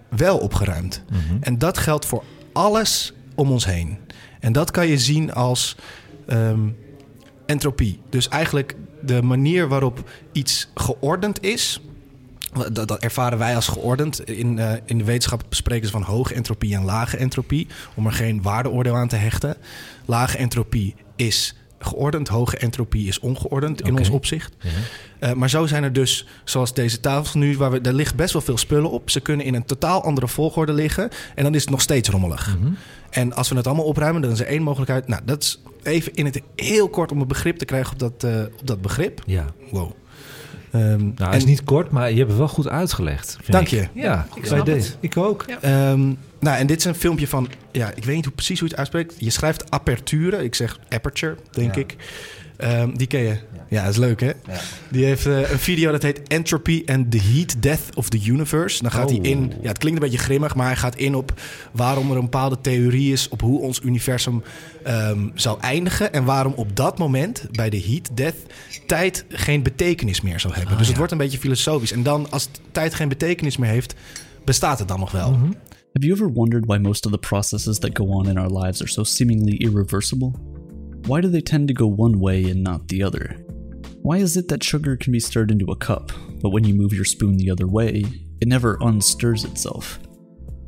[0.09, 1.03] wel opgeruimd.
[1.41, 2.23] En dat geldt voor
[2.53, 3.99] alles om ons heen.
[4.41, 5.77] En dat kan je zien als
[6.27, 6.69] ehm,
[7.47, 8.01] entropie.
[8.11, 11.81] Dus eigenlijk de manier waarop iets geordend is.
[12.73, 14.21] Dat, dat ervaren wij als geordend.
[14.31, 17.67] In, eh, in de wetenschap spreken ze van hoge entropie en lage entropie.
[17.95, 19.57] Om er geen waardeoordeel aan te hechten.
[20.05, 24.57] Lage entropie is geordend, hoge entropie is ongeordend in ons opzicht.
[25.19, 28.33] Eh, maar zo zijn er dus, zoals deze tafel nu, waar we, daar ligt best
[28.33, 29.11] wel veel spullen op.
[29.11, 32.57] Ze kunnen in een totaal andere volgorde liggen en dan is het nog steeds rommelig.
[33.11, 35.09] En als we het allemaal opruimen, dan is er één mogelijkheid.
[35.09, 38.25] Nou, dat is even in het heel kort om een begrip te krijgen op dat,
[38.25, 39.23] eh, op dat begrip.
[39.27, 39.45] Ja.
[39.71, 39.91] Wow.
[40.73, 43.33] Ehm, Nou, het is niet kort, maar je hebt het wel goed uitgelegd.
[43.41, 43.71] vind Dank ik.
[43.95, 44.01] je.
[44.01, 44.89] Ja, ik snap deze.
[44.91, 44.97] het.
[45.01, 45.43] Ik ook.
[45.61, 46.01] Ehm,
[46.41, 48.75] nou, en dit is een filmpje van, ja, ik weet niet hoe, precies hoe je
[48.75, 49.15] het uitspreekt.
[49.19, 51.97] Je schrijft aperture, ik zeg aperture, denk ik.
[52.59, 53.37] Ehm, die ken je.
[53.71, 54.31] Ja, dat is leuk, hè?
[54.91, 58.83] Die heeft eh, een video dat heet Entropy and the Heat Death of the Universe.
[58.83, 59.25] Dan gaat hij Oh.
[59.27, 61.41] in, ja, het klinkt een beetje grimmig, maar hij gaat in op
[61.73, 64.43] waarom er een bepaalde theorie is op hoe ons universum
[64.85, 66.13] ehm, zou eindigen.
[66.13, 68.37] En waarom op dat moment, bij de Heat Death,
[68.87, 70.79] tijd geen betekenis meer zou hebben.
[70.79, 71.93] dus het wordt een beetje filosofisch.
[71.93, 73.95] En dan, als tijd geen betekenis meer heeft,
[74.45, 75.31] bestaat het dan nog wel.
[75.93, 78.81] Have you ever wondered why most of the processes that go on in our lives
[78.81, 80.33] are so seemingly irreversible?
[81.09, 83.43] Why do they tend to go one way and not the other?
[84.03, 86.93] Why is it that sugar can be stirred into a cup, but when you move
[86.93, 88.05] your spoon the other way,
[88.43, 89.99] it never unstirs itself?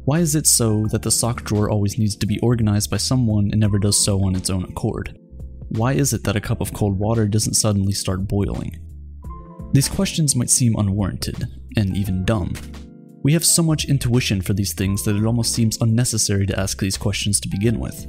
[0.06, 3.50] Why is it so that the sock drawer always needs to be organized by someone
[3.50, 5.14] and never does so on its own accord?
[5.76, 8.78] Why is it that a cup of cold water doesn't suddenly start boiling?
[9.74, 12.54] These questions might seem unwarranted, and even dumb.
[13.22, 16.78] We have so much intuition for these things that it almost seems unnecessary to ask
[16.78, 18.06] these questions to begin with.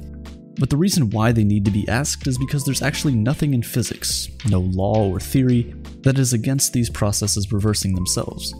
[0.58, 3.62] But the reason why they need to be asked is because there's actually nothing in
[3.62, 8.54] physics, no law or theory, that is against these processes reversing themselves.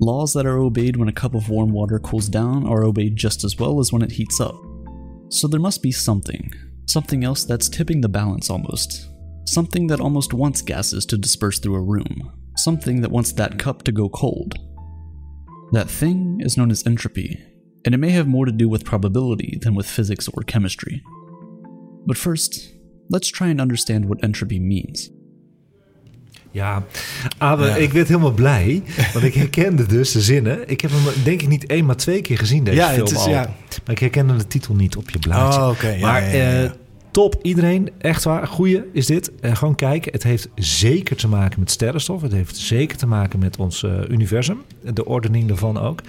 [0.00, 3.44] Laws that are obeyed when a cup of warm water cools down are obeyed just
[3.44, 4.54] as well as when it heats up.
[5.28, 6.52] So there must be something,
[6.86, 9.08] something else that's tipping the balance almost.
[9.48, 12.32] Something that almost wants gases to disperse through a room.
[12.56, 14.54] Something that wants that cup to go cold.
[15.72, 17.42] That thing is known as entropy,
[17.84, 21.02] and it may have more to do with probability than with physics or chemistry.
[22.06, 22.74] But first,
[23.08, 25.10] let's try and understand what entropy means.
[26.50, 26.84] Ja,
[27.38, 27.76] Abe, Ja.
[27.76, 28.82] ik werd helemaal blij.
[29.12, 30.68] Want ik herkende dus de zinnen.
[30.68, 33.10] Ik heb hem denk ik niet één, maar twee keer gezien deze Ja, film het
[33.10, 33.28] is- al.
[33.28, 33.40] ja.
[33.84, 35.60] Maar ik herkende de titel niet op je blaadje.
[35.60, 36.64] Oh, maar ja, ja, ja.
[36.64, 36.70] eh,
[37.10, 37.90] top, iedereen.
[37.98, 39.32] Echt waar, goeie is dit.
[39.40, 40.12] Eh, gewoon kijken.
[40.12, 42.22] Het heeft zeker te maken met sterrenstof.
[42.22, 44.62] Het heeft zeker te maken met ons eh, universum.
[44.94, 46.00] De ordening daarvan ook.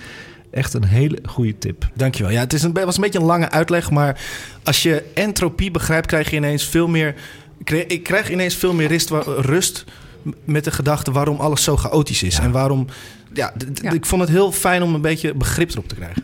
[0.52, 1.90] Echt een hele goede tip.
[1.94, 2.32] Dankjewel.
[2.32, 4.22] Ja, het is een, was een beetje een lange uitleg, maar
[4.64, 7.16] als je entropie begrijpt, krijg je ineens veel meer.
[7.88, 9.86] Ik krijg ineens veel meer rust, rust
[10.46, 12.40] met de gedachte waarom alles zo chaotisch is.
[12.40, 12.88] En waarom.
[13.34, 16.24] Ja, ja, ik vond het heel fijn om een beetje begrip erop te krijgen.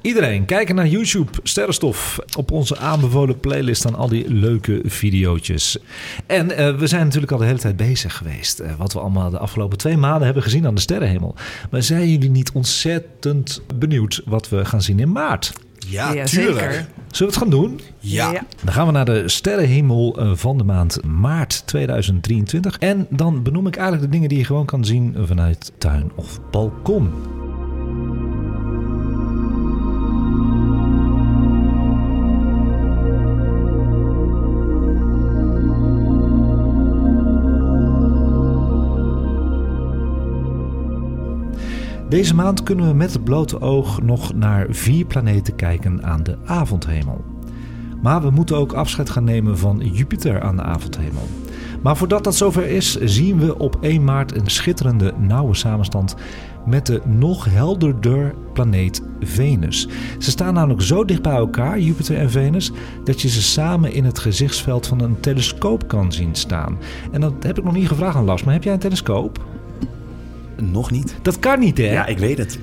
[0.00, 2.18] Iedereen, kijken naar YouTube Sterrenstof.
[2.36, 5.78] Op onze aanbevolen playlist staan al die leuke video's.
[6.26, 8.60] En uh, we zijn natuurlijk al de hele tijd bezig geweest.
[8.60, 11.34] Uh, wat we allemaal de afgelopen twee maanden hebben gezien aan de sterrenhemel.
[11.70, 15.52] Maar zijn jullie niet ontzettend benieuwd wat we gaan zien in maart?
[15.88, 16.58] Ja, ja tuurlijk.
[16.58, 16.86] Zeker.
[17.10, 17.80] Zullen we het gaan doen?
[17.98, 18.32] Ja.
[18.32, 18.42] ja.
[18.64, 22.78] Dan gaan we naar de sterrenhemel eh, van de maand maart 2023.
[22.78, 26.40] En dan benoem ik eigenlijk de dingen die je gewoon kan zien vanuit tuin of
[26.50, 27.10] balkon.
[42.08, 46.36] Deze maand kunnen we met het blote oog nog naar vier planeten kijken aan de
[46.44, 47.24] avondhemel.
[48.02, 51.28] Maar we moeten ook afscheid gaan nemen van Jupiter aan de avondhemel.
[51.82, 56.14] Maar voordat dat zover is, zien we op 1 maart een schitterende nauwe samenstand
[56.66, 59.88] met de nog helderder planeet Venus.
[60.18, 62.72] Ze staan namelijk zo dicht bij elkaar, Jupiter en Venus,
[63.04, 66.78] dat je ze samen in het gezichtsveld van een telescoop kan zien staan.
[67.10, 69.57] En dat heb ik nog niet gevraagd aan Lars, maar heb jij een telescoop?
[70.62, 71.14] Nog niet.
[71.22, 71.92] Dat kan niet, hè?
[71.92, 72.58] Ja, ik weet het.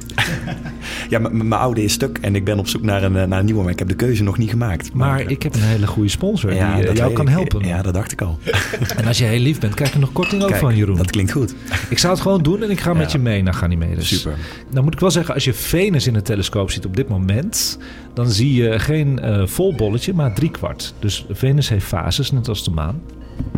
[1.10, 3.46] ja, mijn oude is stuk en ik ben op zoek naar een, eh, naar een
[3.46, 4.94] nieuwe, maar ik heb de keuze nog niet gemaakt.
[4.94, 7.66] Maar, maar ik heb een hele goede sponsor die eh, jou kan helpen.
[7.66, 8.40] Ja, dat dacht ik al.
[8.98, 10.98] en als je heel lief bent, krijg je nog korting ook van Jeroen.
[10.98, 11.56] Dat klinkt goed.
[11.90, 14.08] Ik zou het gewoon doen en ik ga met je mee naar Ganymedes.
[14.08, 14.38] Super.
[14.72, 17.80] Dan moet ik wel zeggen, als je Venus in de telescoop ziet op dit moment,
[18.14, 20.94] dan zie je geen uh, vol bolletje, maar driekwart.
[21.00, 23.02] Dus Venus heeft fases, net als de maan.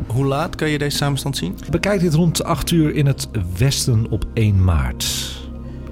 [0.08, 1.58] Hoe laat kan je deze samenstand zien?
[1.70, 5.36] Bekijk dit rond 8 uur in het westen op 1 maart.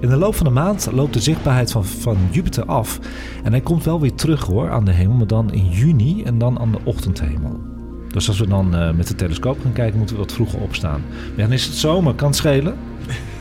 [0.00, 2.98] In de loop van de maand loopt de zichtbaarheid van, van Jupiter af.
[3.44, 6.38] En hij komt wel weer terug hoor aan de hemel, maar dan in juni en
[6.38, 7.60] dan aan de ochtendhemel.
[8.08, 11.02] Dus als we dan uh, met de telescoop gaan kijken, moeten we wat vroeger opstaan.
[11.36, 12.76] Ja, dan is het zomer, kan het schelen.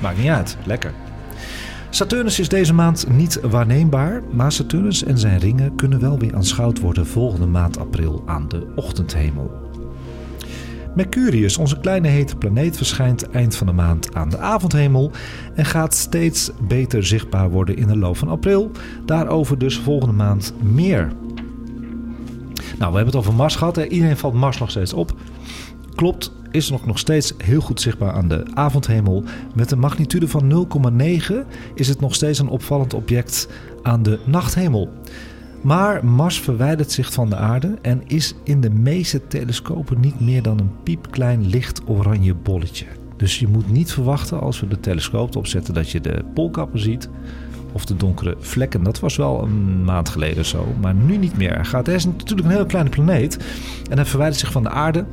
[0.02, 0.94] Maakt niet uit, lekker.
[1.90, 6.80] Saturnus is deze maand niet waarneembaar, maar Saturnus en zijn ringen kunnen wel weer aanschouwd
[6.80, 9.65] worden volgende maand april aan de ochtendhemel.
[10.96, 15.12] Mercurius, onze kleine hete planeet, verschijnt eind van de maand aan de avondhemel
[15.56, 18.72] en gaat steeds beter zichtbaar worden in de loop van april.
[19.06, 21.12] Daarover dus volgende maand meer.
[22.78, 23.76] Nou, we hebben het over Mars gehad.
[23.76, 23.88] Hè?
[23.88, 25.18] Iedereen valt Mars nog steeds op.
[25.96, 29.24] Klopt, is nog, nog steeds heel goed zichtbaar aan de avondhemel.
[29.56, 30.68] Met een magnitude van
[31.02, 31.34] 0,9
[31.74, 33.48] is het nog steeds een opvallend object
[33.82, 34.94] aan de nachthemel.
[35.66, 40.42] Maar Mars verwijdert zich van de aarde en is in de meeste telescopen niet meer
[40.42, 42.86] dan een piepklein licht oranje bolletje.
[43.18, 47.10] Dus je moet niet verwachten als we de telescoop opzetten dat je de poolkappen ziet
[47.72, 48.84] of de donkere vlekken.
[48.84, 51.56] Dat was wel een maand geleden zo, maar nu niet meer.
[51.56, 53.38] Hij, gaat, is natuurlijk een hele kleine planeet
[53.90, 55.06] en hij verwijdert zich van de aarde.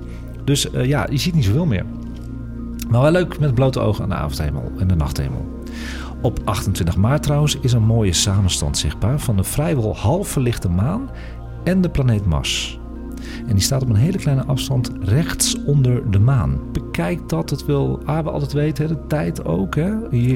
[0.45, 1.85] Dus uh, ja, je ziet niet zoveel meer.
[2.89, 5.61] Maar wel leuk met blote ogen aan de avondhemel en de nachthemel.
[6.23, 11.11] Op 28 maart trouwens is een mooie samenstand zichtbaar van de vrijwel half verlichte maan
[11.65, 12.81] en de planeet Mars.
[13.47, 16.61] En die staat op een hele kleine afstand rechts onder de maan.
[16.73, 19.75] Bekijk dat, het wil Abe altijd weten, de tijd ook.
[19.75, 19.93] Hè?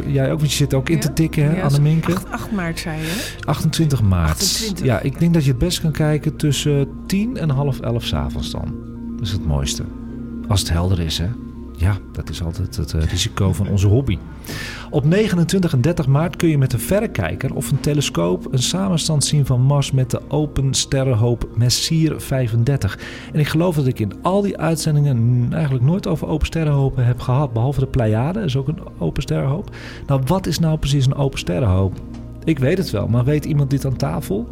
[0.07, 2.15] Jij ook, want je zit ook in te tikken, hè, ja, Anneminke.
[2.15, 4.73] 8, 8 maart zei je, 28 maart.
[4.83, 8.51] Ja, ik denk dat je het best kan kijken tussen 10 en half 11 s'avonds
[8.51, 8.75] dan.
[9.17, 9.85] Dat is het mooiste.
[10.49, 11.29] Als het helder is, hè.
[11.77, 14.19] Ja, dat is altijd het uh, risico van onze hobby.
[14.91, 19.25] Op 29 en 30 maart kun je met een verrekijker of een telescoop een samenstand
[19.25, 22.99] zien van Mars met de open sterrenhoop Messier 35.
[23.33, 27.21] En ik geloof dat ik in al die uitzendingen eigenlijk nooit over open sterrenhopen heb
[27.21, 29.71] gehad, behalve de Pleiade, is ook een open sterrenhoop.
[30.07, 31.95] Nou, wat is nou precies een open sterrenhoop?
[32.45, 34.49] Ik weet het wel, maar weet iemand dit aan tafel?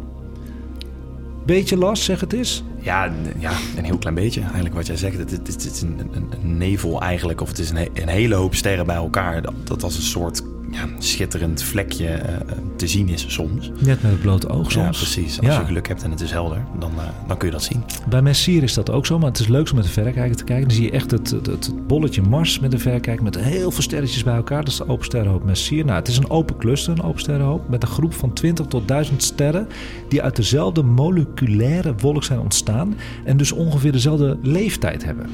[1.45, 2.63] Beetje last, zeg het eens.
[2.79, 4.41] Ja, ja, een heel klein beetje.
[4.41, 5.17] Eigenlijk wat jij zegt.
[5.17, 7.41] Het, het, het is een, een, nevel eigenlijk.
[7.41, 9.41] Of het is een, een hele hoop sterren bij elkaar.
[9.41, 10.41] Dat, dat als een soort
[10.75, 12.37] ja, schitterend vlekje uh,
[12.75, 13.71] te zien is soms.
[13.79, 14.99] Net met het blote oog soms.
[14.99, 15.39] Ja, precies.
[15.41, 17.83] Als je geluk hebt en het is helder, dan, uh, dan kun je dat zien.
[18.09, 20.43] Bij Messier is dat ook zo, maar het is leuk om met de verrekijker te
[20.43, 20.67] kijken.
[20.67, 23.83] Dan zie je echt het, het, het bolletje Mars met de verrekijker met heel veel
[23.83, 24.63] sterretjes bij elkaar.
[24.63, 25.85] Dat is de open sterrenhoop Messier.
[25.85, 28.87] Nou, het is een open cluster, een open sterrenhoop, met een groep van 20 tot
[28.87, 29.67] 1000 sterren
[30.09, 35.29] die uit dezelfde moleculaire wolk zijn ontstaan en dus ongeveer dezelfde leeftijd hebben.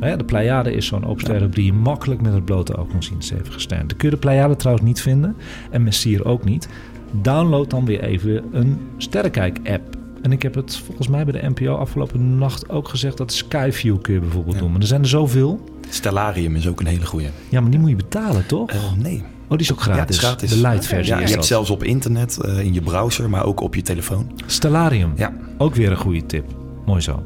[0.00, 0.16] Ja.
[0.16, 3.22] De Pleiade is zo'n open sterrenhoop die je makkelijk met het blote oog kan zien.
[3.22, 3.88] Stevige sterren.
[3.88, 5.36] Dan kun je de Pleiade trouwens niet vinden.
[5.70, 6.68] En Messier ook niet.
[7.10, 9.96] Download dan weer even een sterrenkijk-app.
[10.22, 13.16] En ik heb het volgens mij bij de NPO afgelopen nacht ook gezegd...
[13.16, 14.70] dat Skyview kun je bijvoorbeeld doen.
[14.70, 15.64] Maar er zijn er zoveel.
[15.88, 17.28] Stellarium is ook een hele goede.
[17.48, 18.72] Ja, maar die moet je betalen, toch?
[18.72, 19.22] Uh, nee.
[19.48, 20.16] Oh, die is ook gratis.
[20.16, 20.50] Ja, is gratis.
[20.50, 23.44] De light versie Ja, je is hebt zelfs op internet, eh, in je browser, maar
[23.44, 24.32] ook op je telefoon.
[24.46, 25.12] Stellarium.
[25.16, 25.32] Ja.
[25.58, 26.44] Ook weer een goede tip.
[26.86, 27.22] Mooi zo.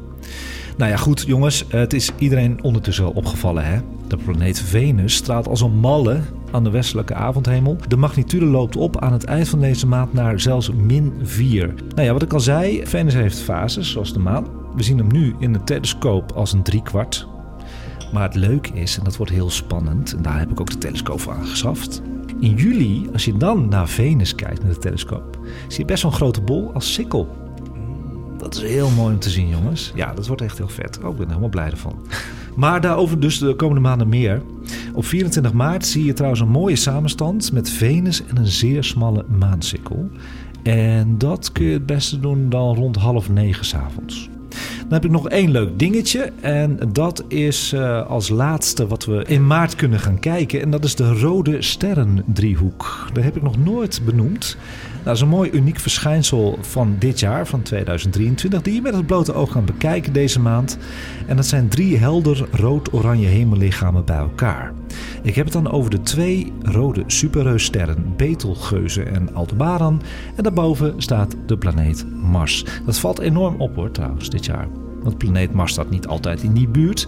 [0.77, 1.65] Nou ja, goed jongens.
[1.67, 3.79] Het is iedereen ondertussen wel opgevallen hè.
[4.07, 6.19] De planeet Venus straalt als een malle
[6.51, 7.77] aan de westelijke avondhemel.
[7.87, 11.73] De magnitude loopt op aan het eind van deze maand naar zelfs min 4.
[11.95, 14.47] Nou ja, wat ik al zei, Venus heeft fases zoals de maan.
[14.75, 17.27] We zien hem nu in de telescoop als een driekwart.
[18.13, 20.77] Maar het leuke is, en dat wordt heel spannend, en daar heb ik ook de
[20.77, 22.01] telescoop voor aangeschaft.
[22.39, 26.11] In juli, als je dan naar Venus kijkt met de telescoop, zie je best wel
[26.11, 27.42] een grote bol als sikkel.
[28.43, 29.91] Dat is heel mooi om te zien, jongens.
[29.95, 30.99] Ja, dat wordt echt heel vet.
[31.03, 31.95] Oh, ik ben er helemaal blij ervan.
[32.55, 34.41] Maar daarover dus de komende maanden meer.
[34.93, 39.25] Op 24 maart zie je trouwens een mooie samenstand met Venus en een zeer smalle
[39.39, 40.09] maansikkel.
[40.63, 44.29] En dat kun je het beste doen dan rond half negen s'avonds.
[44.79, 46.31] Dan heb ik nog één leuk dingetje.
[46.41, 50.61] En dat is eh, als laatste wat we in maart kunnen gaan kijken.
[50.61, 53.09] En dat is de rode sterrendriehoek.
[53.13, 54.57] Dat heb ik nog nooit benoemd.
[55.03, 58.95] Nou, dat is een mooi uniek verschijnsel van dit jaar, van 2023, die je met
[58.95, 60.77] het blote oog kan bekijken deze maand.
[61.27, 64.73] En dat zijn drie helder rood-oranje hemellichamen bij elkaar.
[65.21, 70.01] Ik heb het dan over de twee rode superreussterren Betelgeuze en Aldebaran.
[70.35, 72.65] En daarboven staat de planeet Mars.
[72.85, 74.67] Dat valt enorm op hoor trouwens dit jaar.
[75.01, 77.07] Want planeet Mars staat niet altijd in die buurt.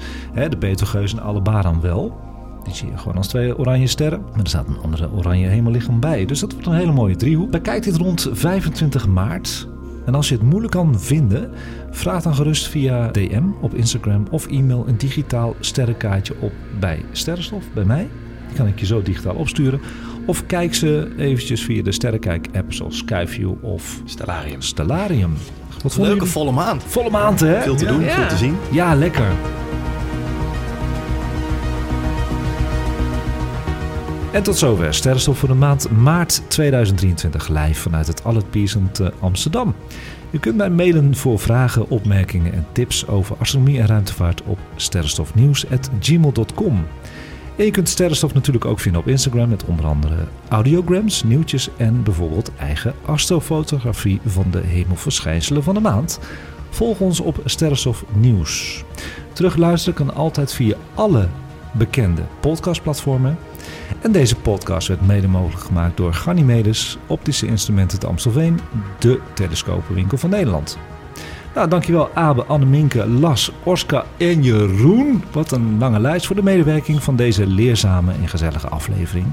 [0.49, 2.19] De Betelgeuze en Aldebaran wel.
[2.65, 4.21] Die zie je gewoon als twee oranje sterren.
[4.31, 6.25] Maar er staat een andere oranje hemellichaam bij.
[6.25, 7.51] Dus dat wordt een hele mooie driehoek.
[7.51, 9.67] Bekijk dit rond 25 maart.
[10.05, 11.51] En als je het moeilijk kan vinden,
[11.91, 17.63] vraag dan gerust via DM op Instagram of e-mail een digitaal sterrenkaartje op bij Sterrenstof,
[17.73, 18.07] bij mij.
[18.47, 19.79] Die kan ik je zo digitaal opsturen.
[20.25, 24.61] Of kijk ze eventjes via de Sterrenkijk-app zoals Skyview of Stellarium.
[24.61, 25.33] Stellarium.
[25.83, 26.83] Wat Leuke volle maand.
[26.83, 27.61] Volle maand, hè?
[27.61, 28.09] Veel te doen, Ja.
[28.15, 28.55] veel te zien.
[28.71, 29.27] Ja, lekker.
[34.35, 39.07] En tot zover Sterrenstof voor de maand maart 2023 live vanuit het Allet Piercent eh,
[39.19, 39.75] Amsterdam.
[40.31, 46.85] U kunt mij mailen voor vragen, opmerkingen en tips over astronomie en ruimtevaart op sterrenstofnieuws.gmail.com.
[47.55, 50.15] En je kunt Sterrenstof natuurlijk ook vinden op Instagram met onder andere
[50.49, 56.19] audiograms, nieuwtjes en bijvoorbeeld eigen astrofotografie van de hemelverschijnselen van de maand.
[56.69, 58.83] Volg ons op Sterrenstof Nieuws.
[59.33, 61.27] Terugluisteren kan altijd via alle
[61.71, 63.37] bekende podcastplatformen.
[64.01, 68.59] En deze podcast werd mede mogelijk gemaakt door Ganymedes, Optische Instrumenten te Amstelveen,
[68.99, 70.77] de telescopenwinkel van Nederland.
[71.55, 75.23] Nou, dankjewel Abe, Anneminke, Las, Oscar en Jeroen.
[75.31, 79.25] Wat een lange lijst voor de medewerking van deze leerzame en gezellige aflevering.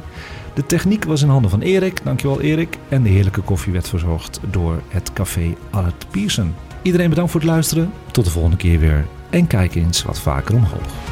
[0.55, 2.78] De techniek was in handen van Erik, dankjewel Erik.
[2.88, 6.55] En de heerlijke koffie werd verzorgd door het café Allert Pierson.
[6.82, 7.92] Iedereen bedankt voor het luisteren.
[8.11, 9.07] Tot de volgende keer weer.
[9.30, 11.12] En kijk eens wat vaker omhoog.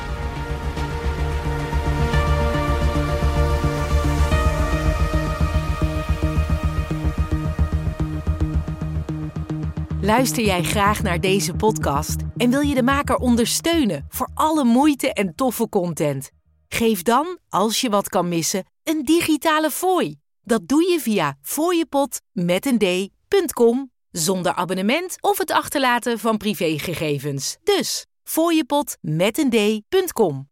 [10.11, 15.13] Luister jij graag naar deze podcast en wil je de maker ondersteunen voor alle moeite
[15.13, 16.31] en toffe content?
[16.69, 20.17] Geef dan, als je wat kan missen, een digitale fooi.
[20.43, 27.57] Dat doe je via fooiepot met een d.com zonder abonnement of het achterlaten van privégegevens.
[27.65, 30.49] Dus fooiepot met een d.com.